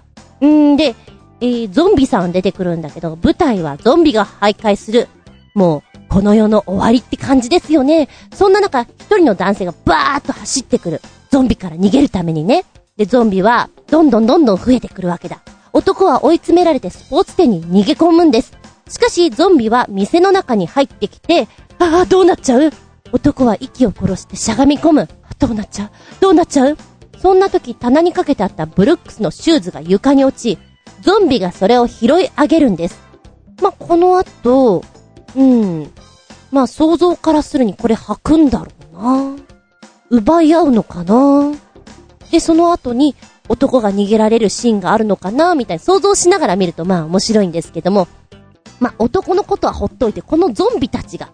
[0.41, 0.95] んで、
[1.41, 5.09] えー、ゾンビさん出てくるんだけど、舞台はゾンビが徘徊する。
[5.53, 8.07] もう、この世の終わりって感じですよね。
[8.33, 11.01] そんな中、一人の男性がバーッと走ってくる。
[11.29, 12.63] ゾンビから逃げるためにね。
[12.97, 15.39] で、ゾンビは、どんどんどんどん増えてくるわけだ。
[15.71, 18.57] 男は追い詰められてスポーツ店に逃げ込むんです。
[18.89, 21.47] しかし、ゾンビは店の中に入ってきて、
[21.79, 22.71] ああ、どうなっちゃう？
[23.11, 25.07] 男は息を殺してしゃがみ込む。
[25.37, 25.89] どうなっちゃう？
[26.19, 26.77] どうなっちゃう？
[27.19, 30.57] そんな時棚にかけてあったブルックスのシューズが床に落ち、
[31.01, 32.99] ゾンビがそれを拾い上げるんです。
[33.61, 34.83] まあ、この後、
[35.35, 35.91] うん。
[36.51, 39.35] まあ、想像からするにこれ履くんだろうな。
[40.09, 41.53] 奪い合うのかな？
[42.31, 43.15] で、その後に
[43.49, 48.07] 男が逃げられるシーンがあるのかな、みたいな想像しながら見るとまあ面白いんですけども。
[48.79, 51.29] まあ、男のことはほっといて、このゾンビたちが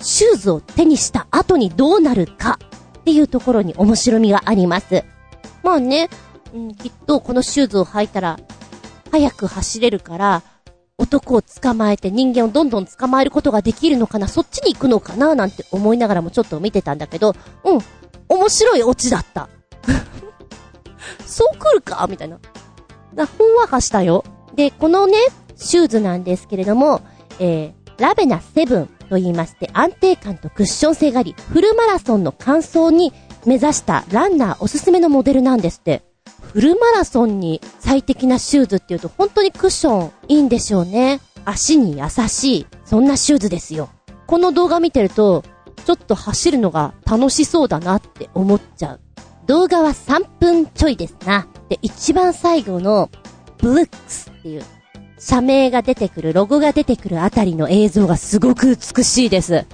[0.00, 2.58] シューズを手にした後にどうなるか
[2.98, 5.04] っていうところに面白みがあります。
[5.62, 6.08] まあね、
[6.54, 8.38] うん、きっとこのシューズを履いたら、
[9.10, 10.42] 早く走れるから、
[10.98, 17.78] 男を捕まえて人間をどんどん捕まえることができるのかな、そっちに行くのかな、なんて思いながらもちょっと見てたんだけど、うん、
[18.28, 19.48] 面白いオチだった。
[21.26, 22.06] そう来るか？
[22.08, 22.38] みたいな。
[23.14, 24.24] な、ほんわかしたよ。
[24.54, 25.18] で、このね、
[25.56, 27.00] シューズなんですけれども、
[27.38, 33.12] えー、ラベナセブンと言いまして安定感とクッション性があり、フルマラソンの完走に
[33.46, 36.04] 目指したランナーおすすめのモデルなんですって。
[36.40, 41.20] フルマラソンに最適なシューズっていうと本当にクッションいいんでしょうね。
[41.44, 43.88] 足に優しい、そんなシューズですよ。
[44.26, 45.44] この動画見てると、
[45.84, 49.00] ちょっと走るのが楽しそうだなって思っちゃう。
[49.52, 51.46] 動画は3分ちょいですな。
[51.68, 53.10] で、一番最後の、
[53.58, 54.64] ブルックスっていう
[55.18, 59.66] 社名が出てくる、ロゴが出てくるあたりの映像がすごく美しいです。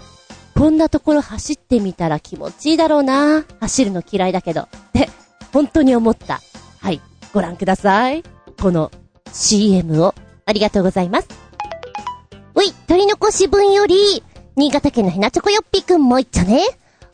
[0.56, 4.62] こんなところ走ってみたら気持ちいいだろうな走るの嫌いだけど。
[4.62, 5.08] って
[5.52, 6.40] 本当に思った。
[6.80, 7.00] はい。
[7.32, 8.24] ご覧ください。
[8.60, 8.90] この
[9.32, 10.12] CM を。
[10.44, 11.28] ありがとうございます。
[12.56, 14.24] うい、取り残し分より、
[14.56, 16.64] 新潟県のヘナチョコヨッピーくんもいっちゃね。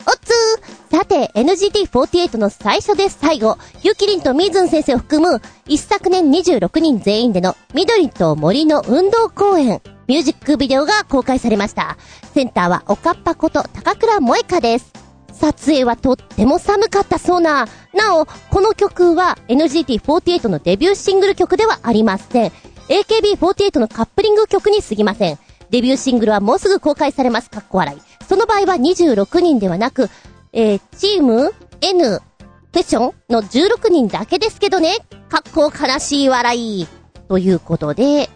[0.07, 11.97] おつーさて、NGT48 の最初です最後、ゆきりんとみずん先生を含む、一昨年26人全員での、緑と森の運動公演、ミュージックビデオが公開されました。
[12.33, 14.93] センターはおかっぱこと高倉萌香です。
[15.33, 17.67] 撮影はとっても寒かったそうな。
[17.93, 22.51] なお、この曲は NGT48 のデビューシングル曲ではありません。
[22.87, 25.37] AKB48 のカップリング曲に過ぎません。
[25.71, 27.49] デビューシングルはもうすぐ公開されます。
[27.49, 28.01] かっこ笑い。
[28.23, 30.09] その場合は26人ではなく、
[30.57, 32.21] えー、チーム N
[32.73, 34.95] セッションの16人だけですけどね。
[35.27, 36.87] かっこ悲しい笑い。
[37.27, 38.29] ということで、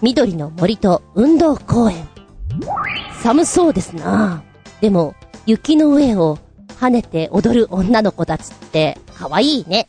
[0.00, 2.08] 緑の森と運動公園。
[3.22, 4.42] 寒そうですな
[4.80, 6.38] でも、雪の上を
[6.78, 9.86] 跳ねて踊る女の子たちって可愛いね。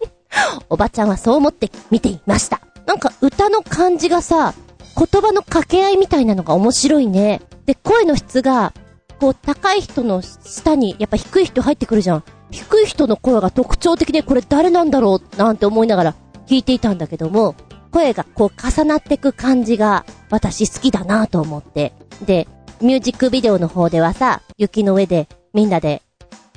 [0.68, 2.60] おばちゃんはそう思って見ていました。
[2.84, 4.52] なんか歌の感じがさ、
[4.94, 7.40] 言葉の掛け合いみたいなのが面白いね。
[7.64, 8.74] で、声の質が、
[9.20, 12.24] こう、高い人の下に、やっぱ低い人入ってくるじゃん。
[12.50, 16.14] 低い人の声が特徴的で、これ誰なんだろうなんて思いながら
[16.46, 17.54] 聞いていたんだけども、
[17.90, 21.92] 声がこう重なってく感じが私好きだなと思って。
[22.24, 22.48] で、
[22.80, 26.02] ミュージックビデオの方ではさ、雪の上でみんなで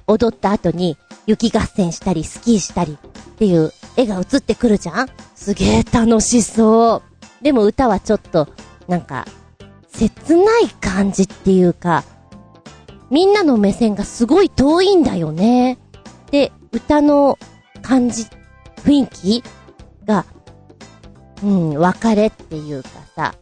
[0.07, 7.01] 踊った後に雪合戦したりスキーしたりっていう絵が映ってくるじゃんすげえ楽しそ
[7.41, 7.43] う。
[7.43, 8.47] でも歌はちょっと、
[8.88, 9.26] なんか、
[9.88, 12.03] 切ない感じっていうか、
[13.12, 15.78] みんなの目線がすごい遠いんだよね。
[16.32, 17.38] で、歌の
[17.82, 18.26] 感じ、
[18.78, 19.43] 雰囲気
[20.05, 20.26] が、
[21.43, 23.36] うん、別れっていうかさ、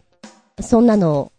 [0.59, 1.31] そんなの、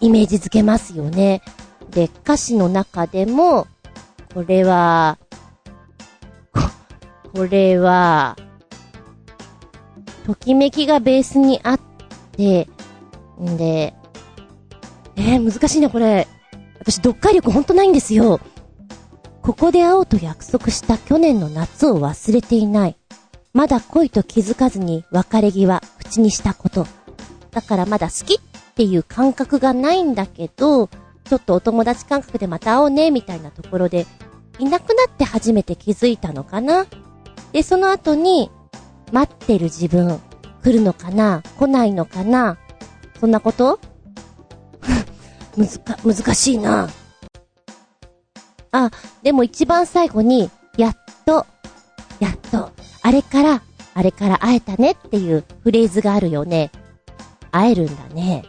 [0.00, 1.42] イメージづけますよね。
[1.90, 3.66] で、歌詞の中でも、
[4.32, 5.18] これは、
[7.34, 8.36] これは、
[10.26, 11.80] ときめきがベースにあっ
[12.36, 12.68] て、
[13.40, 13.94] んで、
[15.16, 16.28] えー、難しいな、これ。
[16.82, 18.40] 私、読解力ほんとないんですよ。
[19.40, 22.96] ここで会おうと約束した去年の夏を忘れていない。
[23.52, 26.88] まだ恋と気づかずに別れ際、口にしたこと。
[27.52, 30.88] だからまだ好きっていう感覚がないんだけど、
[31.24, 34.06] ちょっとお友達感覚でまた会おうね、みたいなところで、
[34.58, 36.86] いなくなって初めて気づいたのかな。
[37.52, 38.50] で、その後に、
[39.12, 40.18] 待ってる自分、
[40.64, 42.58] 来るのかな来ないのかな
[43.20, 43.78] そんなこと？
[45.56, 46.88] むずか、難しいな。
[48.72, 48.90] あ、
[49.22, 50.96] でも一番最後に、やっ
[51.26, 51.46] と、
[52.20, 52.70] やっと、
[53.02, 53.62] あれから、
[53.94, 56.70] あれから会えたねっていうフレーズがあるよね。
[57.50, 58.44] 会えるんだね。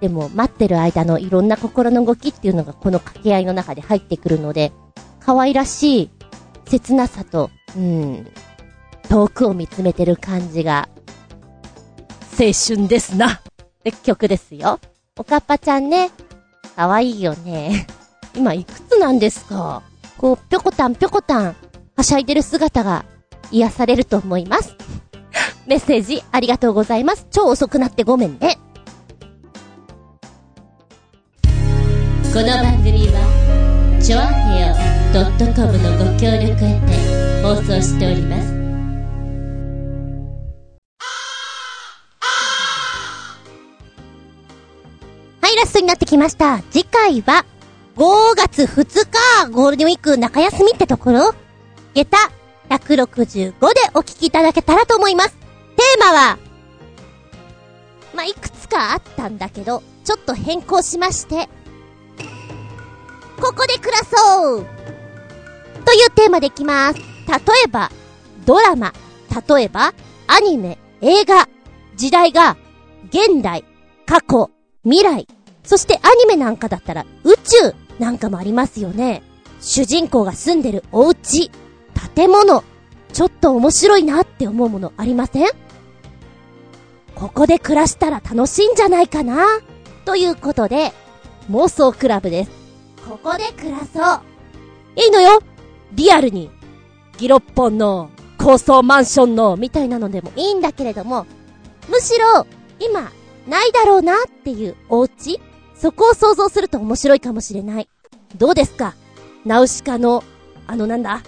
[0.00, 4.72] でも、待ってる間のいろんな心の動きっていうのがこの掛け合いの中で入ってくるので、
[5.20, 6.10] 可愛らしい
[6.64, 8.26] 切なさと、うん、
[9.08, 10.88] 遠くを見つめてる感じが、
[12.32, 13.34] 青春ですな。
[13.34, 14.80] って曲ですよ。
[15.18, 16.10] おかっぱちゃんね、
[16.80, 17.86] 可愛いよね。
[18.34, 19.82] 今いくつなんですか？
[20.16, 21.54] こう、ぴょこたんぴょこたん、
[21.94, 23.04] はしゃいでる姿が
[23.50, 24.74] 癒されると思います。
[25.66, 27.26] メッセージありがとうございます。
[27.30, 28.58] 超遅くなってごめんね。
[32.32, 34.74] この番組は、ちょあへよ
[35.54, 38.59] .com のご協力へて放送しております。
[45.50, 46.62] はい、ラストになってきました。
[46.70, 47.44] 次回は、
[47.96, 48.84] 5月2
[49.44, 51.34] 日、ゴールデンウィーク中休みってところ
[51.92, 52.18] 下駄
[52.68, 53.58] 165で
[53.94, 55.30] お聞きいただけたらと思います。
[55.30, 56.38] テーマは、
[58.14, 61.48] まあ、いくつかあったんだけど、ちょっと変更しまして、
[63.40, 64.66] ここで暮らそう
[65.84, 67.00] というテーマでいきます。
[67.00, 67.02] 例
[67.64, 67.90] えば、
[68.46, 68.92] ドラマ、
[69.48, 69.94] 例えば、
[70.28, 71.48] アニメ、映画、
[71.96, 72.56] 時代が、
[73.08, 73.64] 現代、
[74.06, 74.52] 過去、
[74.84, 75.26] 未来、
[75.70, 79.22] そしてアニメなんかだったら宇宙なんかもありますよね。
[79.60, 81.48] 主人公が住んでるお家、
[82.16, 82.64] 建物、
[83.12, 85.46] ちょっと面白いなって思うものありません？
[87.14, 89.46] ここで暮らしたら楽しいんじゃないかな？
[90.04, 90.92] ということで、
[91.48, 92.50] 妄想クラブです。
[93.08, 94.22] ここで暮らそう。
[94.96, 95.40] いいのよ
[95.92, 96.50] リアルに。
[97.16, 101.28] ギロッポンの高層マンションのみたいなのでもいいんだけれども、
[101.88, 102.44] むしろ、
[102.80, 103.12] 今、
[103.46, 105.40] ないだろうなっていうお家？
[105.80, 107.88] そこを想像すると面白いかもしれない。
[108.36, 108.94] どうですか？
[109.46, 110.22] ナウシカの、
[110.66, 111.22] あのなんだ？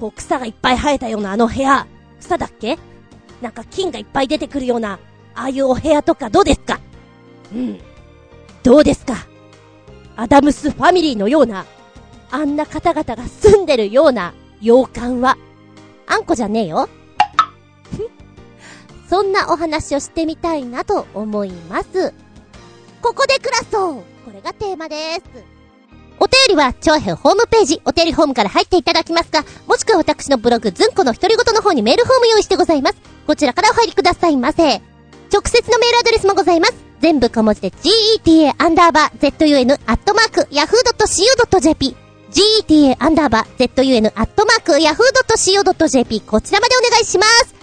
[0.00, 1.86] こう草がいっぱい生えたようなあの部屋。
[2.18, 2.78] 草だっけ？
[3.42, 4.98] なんか金がいっぱい出てくるような、
[5.34, 6.80] ああいうお部屋とかどうですか？
[7.52, 7.78] うん。
[8.62, 9.16] どうですか？
[10.16, 11.66] アダムスファミリーのような、
[12.30, 14.32] あんな方々が住んでるような
[14.62, 15.36] 洋館は、
[16.06, 16.88] あんこじゃねえよ。
[19.08, 22.14] そんなお話をしてみたいなと思います。
[23.08, 25.22] ここで暮らそうこれがテーマです。
[26.20, 32.96] お便りは、超編ホームページ、お便りホームから入っていただきますか、もしくは私のブログ、ずんこの独り言の方にメールフォーム用意してございます。
[33.26, 34.62] こちらからお入りくださいませ。
[35.32, 36.74] 直接のメールアドレスもございます。
[37.00, 41.96] 全部小文字で geta アンダーバー zun アットマーク yahoo.co.jp
[42.30, 47.54] geta アンダーバー zun アットマーク yahoo.co.jp こちらまでお願いします。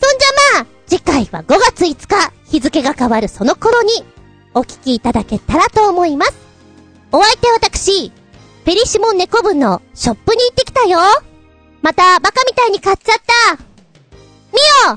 [0.00, 4.15] そんじゃまあ、次回は5月5日、日付が変わるその頃に、
[4.56, 6.32] お聞きいただけたらと思います。
[7.12, 8.10] お相手私、
[8.64, 10.98] ペリシモン猫分のショップに行ってきたよ。
[11.82, 13.56] また、バカみたいに買っちゃった。
[13.56, 14.96] ミオ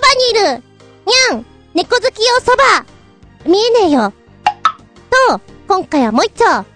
[0.00, 0.64] ばにいる
[1.04, 2.86] にゃん猫好き用そば
[3.44, 4.14] 見えねえよ。
[5.28, 6.62] と、今回はもう一丁。
[6.62, 6.66] ミ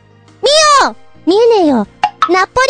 [0.84, 0.94] オ
[1.26, 1.86] 見えねえよ。
[2.28, 2.60] ナポ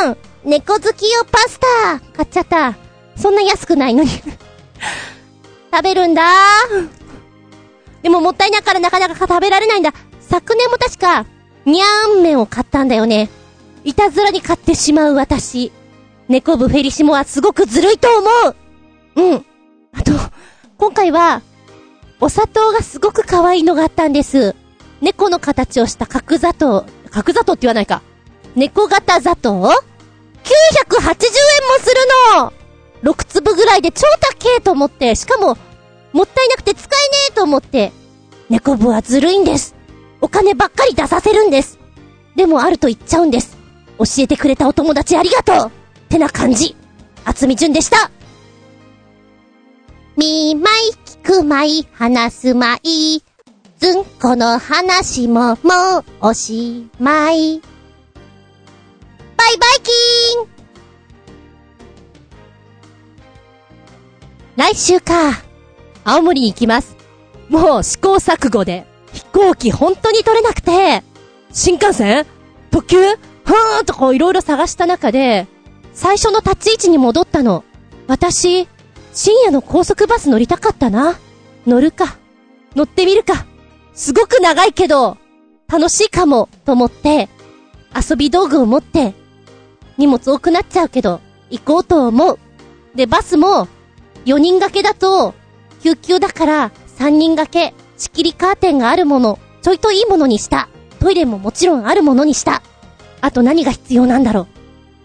[0.00, 2.74] リニャン猫好き用パスタ買っちゃった。
[3.16, 6.22] そんな安くないのに食べるんだ
[8.02, 9.92] でももったいないからなかなか食べられないんだ。
[10.20, 11.26] 昨年も確か、
[11.64, 13.28] にゃーん麺を買ったんだよね。
[13.84, 15.72] いたずらに買ってしまう私。
[16.28, 18.28] 猫部フェリシモはすごくずるいと思
[19.16, 19.46] ううん。
[19.92, 20.12] あと、
[20.78, 21.42] 今回は、
[22.20, 24.54] お砂糖がすごく可愛いのがあったんです。
[25.00, 28.02] 猫の形をした角砂糖、角砂糖って言わないか。
[28.54, 29.74] 猫型砂糖 ?980 円も
[31.80, 32.52] する
[33.04, 35.58] の !6 粒ぐらいで超高えと思って、しかも、
[36.12, 37.92] もったいなくて使えねえと思って、
[38.50, 39.74] 猫部はずるいんです。
[40.20, 41.78] お金ばっかり出させるんです。
[42.36, 43.56] でもあると言っちゃうんです。
[43.98, 45.70] 教えてくれたお友達ありがとうっ
[46.08, 46.76] てな感じ。
[47.24, 48.10] 厚み順でした。
[50.16, 50.74] みまい、
[51.06, 53.22] 聞くまい、話すまい。
[53.78, 57.60] ずんこの話ももうおしまい。
[59.36, 60.48] バイバイキーン
[64.56, 65.51] 来週か。
[66.04, 66.96] 青森に行きます。
[67.48, 71.02] もう試行錯誤で、飛行機本当に取れなくて、
[71.52, 72.26] 新幹線？
[72.70, 72.98] 特急？
[72.98, 75.46] はーんとこういろいろ探した中で、
[75.92, 77.64] 最初の立ち位置に戻ったの。
[78.06, 78.68] 私、
[79.12, 81.18] 深夜の高速バス乗りたかったな。
[81.66, 82.16] 乗るか。
[82.74, 83.46] 乗ってみるか。
[83.92, 85.18] すごく長いけど、
[85.68, 87.28] 楽しいかも、と思って、
[87.94, 89.14] 遊び道具を持って、
[89.98, 91.20] 荷物多くなっちゃうけど、
[91.50, 92.38] 行こうと思う。
[92.94, 93.68] で、バスも、
[94.24, 95.34] 4人掛けだと、
[95.82, 100.68] 救急だから、3人掛け、仕切りカーテンがあるもの、ちょいといいものにした。
[101.00, 102.62] トイレももちろんあるものにした。
[103.20, 104.46] あと何が必要なんだろう。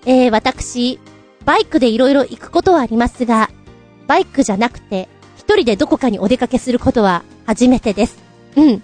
[0.05, 0.99] えー、私、
[1.45, 3.49] バイクで色々行くことはありますが、
[4.05, 8.17] バイクじゃなくて、一人でどこかにお出かけすることは初めてです。
[8.55, 8.83] うん。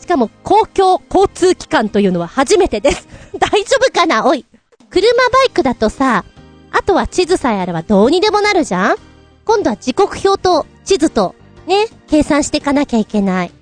[0.00, 3.06] しかも公共交通機関というのは初めてです。
[3.38, 4.44] 大丈夫かなおい。
[4.90, 6.24] 車バイクだとさ、
[6.70, 8.96] あとは地図さえあればどうにでもなるじゃん？
[9.44, 11.34] 今度は時刻表と地図と、
[11.66, 13.52] ね、計算していかなきゃいけない。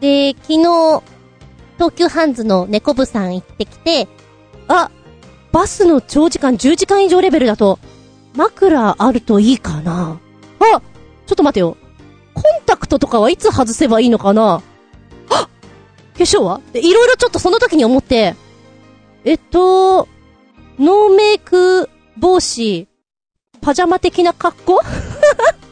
[0.00, 1.02] で、昨日、
[1.76, 4.08] 東急ハンズの猫部さん行ってきて、
[4.68, 4.90] あ、
[5.52, 7.78] バスの長時間10時間以上レベルだと、
[8.34, 10.20] 枕あるといいかな。
[10.60, 10.80] あ
[11.26, 11.76] ちょっと待てよ。
[12.34, 14.62] コンタクトとかはいつ外せばいいのかな
[15.28, 15.48] あ化
[16.14, 16.60] 粧は？
[16.74, 18.34] いろいろちょっとその時に思って、
[19.24, 20.08] えっと、
[20.78, 22.88] ノーメイク帽子、
[23.60, 24.80] パジャマ的な格好？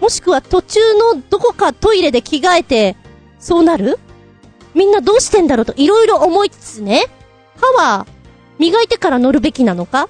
[0.00, 0.80] もしくは途中
[1.14, 2.96] のどこかトイレで着替えて、
[3.38, 3.98] そうなる？
[4.74, 7.06] みんなどうしてんだろうといろいろ思いつつね、
[7.56, 8.06] 歯は
[8.58, 10.04] 磨いてから乗るべきなのか？
[10.04, 10.08] ん？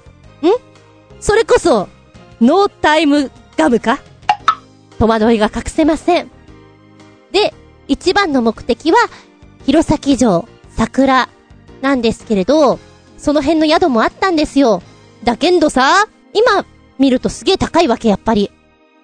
[1.19, 1.87] それこそ、
[2.39, 3.99] ノータイムガムか？
[4.99, 6.29] 戸惑いが隠せません。
[7.31, 7.53] で、
[7.87, 8.97] 一番の目的は、
[9.65, 11.29] 弘前城、桜、
[11.81, 12.79] なんですけれど、
[13.17, 14.81] その辺の宿もあったんですよ。
[15.23, 16.65] だけどさ、今
[16.97, 18.51] 見るとすげえ高いわけやっぱり。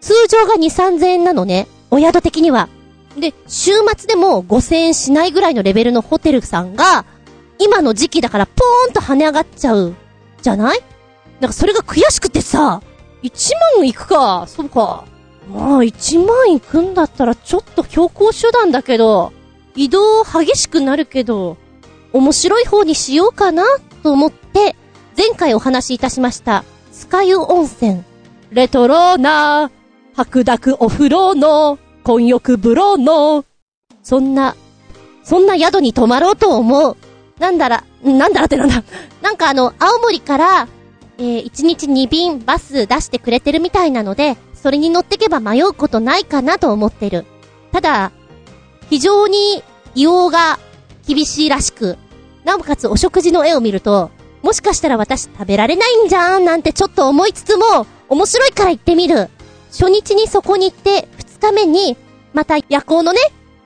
[0.05, 1.67] 通常が2、3000円なのね。
[1.89, 2.69] お宿的には。
[3.17, 7.05] で、週末でも5000円しないぐらいのレベルのホテルさんが、
[7.57, 9.95] 今の時期だからポーンと跳ね上がっちゃう。
[10.43, 10.79] じゃない？
[11.39, 12.83] なんかそれが悔しくてさ、
[13.23, 15.05] 1万いくか、そうか。
[15.51, 19.33] まあ1万いくんだったらちょっと強行手段だけど、
[19.75, 21.57] 移動激しくなるけど、
[22.13, 23.63] 面白い方にしようかな
[24.03, 24.75] と思って、
[25.17, 28.03] 前回お話しいたしました、スカユ温泉。
[28.51, 29.71] レトロな、
[30.15, 33.43] 白濁お風呂の、混浴風呂の、
[34.01, 34.55] そんな、
[35.23, 36.97] そんな宿に泊まろうと思う。
[37.37, 38.83] なんだら、なんだらってなんだ。
[39.21, 40.67] なんかあの、青森から、
[41.17, 47.25] えー、1日2便バス出してくれてるみたいなので、それに乗ってけば迷うことないかなと思ってる。
[47.73, 48.11] ただ、
[48.89, 49.63] 非常に
[49.95, 50.59] 利用が
[51.05, 51.97] 厳しいらしく、
[52.45, 54.11] なおかつお食事の絵を見ると、
[54.43, 59.29] もしかしたら私食べられないんじゃんなんてちょっと思いつつも、面白いから行ってみる。
[59.77, 61.97] 初日にそこに行って、二日目に、
[62.33, 63.19] また夜行のね、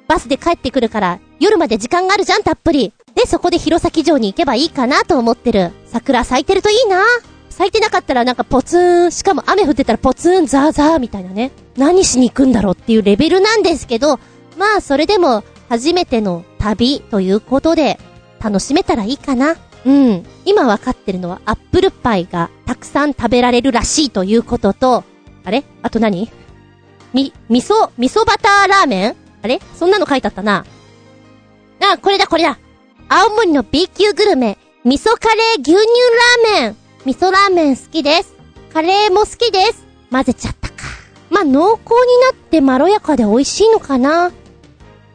[0.07, 2.94] バスで帰ってくるから、夜まで時間があるじゃん、たっぷり。
[3.14, 5.72] で、そこで弘前城に行けばいいかなと思ってる。
[5.86, 7.03] 桜咲いてるといいな。
[7.52, 11.52] 咲いてなかったらなんかポツン、しかも雨降ってたらポツン、ザーザーみたいなね。
[11.77, 14.19] 何しに行くんだろうっていうレベルなんですけど、
[14.57, 17.99] まあそれでも初めての旅ということで
[18.41, 19.57] 楽しめたらいいかな。
[19.86, 20.26] うん。
[20.45, 25.03] 今わかってるのはアップルパイがたくさん食べられるらしいということと、
[25.49, 25.63] あれ？
[25.81, 26.30] あと何？
[27.11, 29.15] み、味噌、味噌バターラーメン？
[29.41, 29.59] あれ？
[29.76, 30.63] そんなの書いてあったな。
[31.81, 32.59] あ、これだこれだ。
[33.09, 36.76] 青森の B 級グルメ、味噌カレー牛乳ラーメン。
[37.05, 38.35] 味噌ラーメン好きです。
[38.71, 39.88] カレーも好きです。
[40.11, 40.76] 混ぜちゃったか。
[41.31, 41.88] まあ、濃厚に
[42.31, 44.31] なってまろやかで美味しいのかな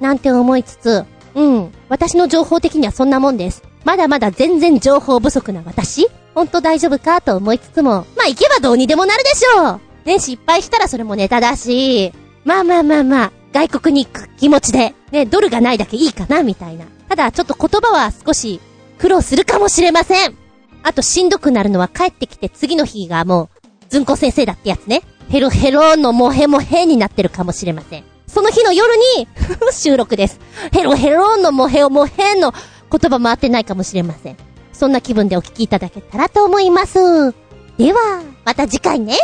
[0.00, 1.04] なんて思いつつ、
[1.36, 1.72] うん。
[1.88, 3.62] 私の情報的にはそんなもんです。
[3.84, 12.12] まだまだ全然情報不足な私ほんと大丈夫かと思いつつも、まあ行けばどうにでもなるでしょうね、失敗したらそれもネタだし、
[12.44, 16.86] まあまあまあまあ、外国に行く気持ちで、ね、ドルがないだけいいかな、みたいな。
[17.08, 18.60] ただ、ちょっと言葉は少し
[18.98, 20.36] 苦労するかもしれません。
[20.82, 25.02] あと、しんどくなるのは帰ってきて次の日がもう、ずんこ先生だってやつね。
[25.30, 28.04] ヘロヘロのモヘモヘになってるかもしれません。
[28.26, 29.28] その日の夜に
[29.72, 30.40] 収録です。
[30.72, 32.52] ヘロヘロのモヘオモヘの
[32.90, 34.36] 言葉回ってないかもしれません。
[34.72, 37.32] そんな気分でお聞きいただけたらと思います。
[37.78, 39.16] では、また次回ね。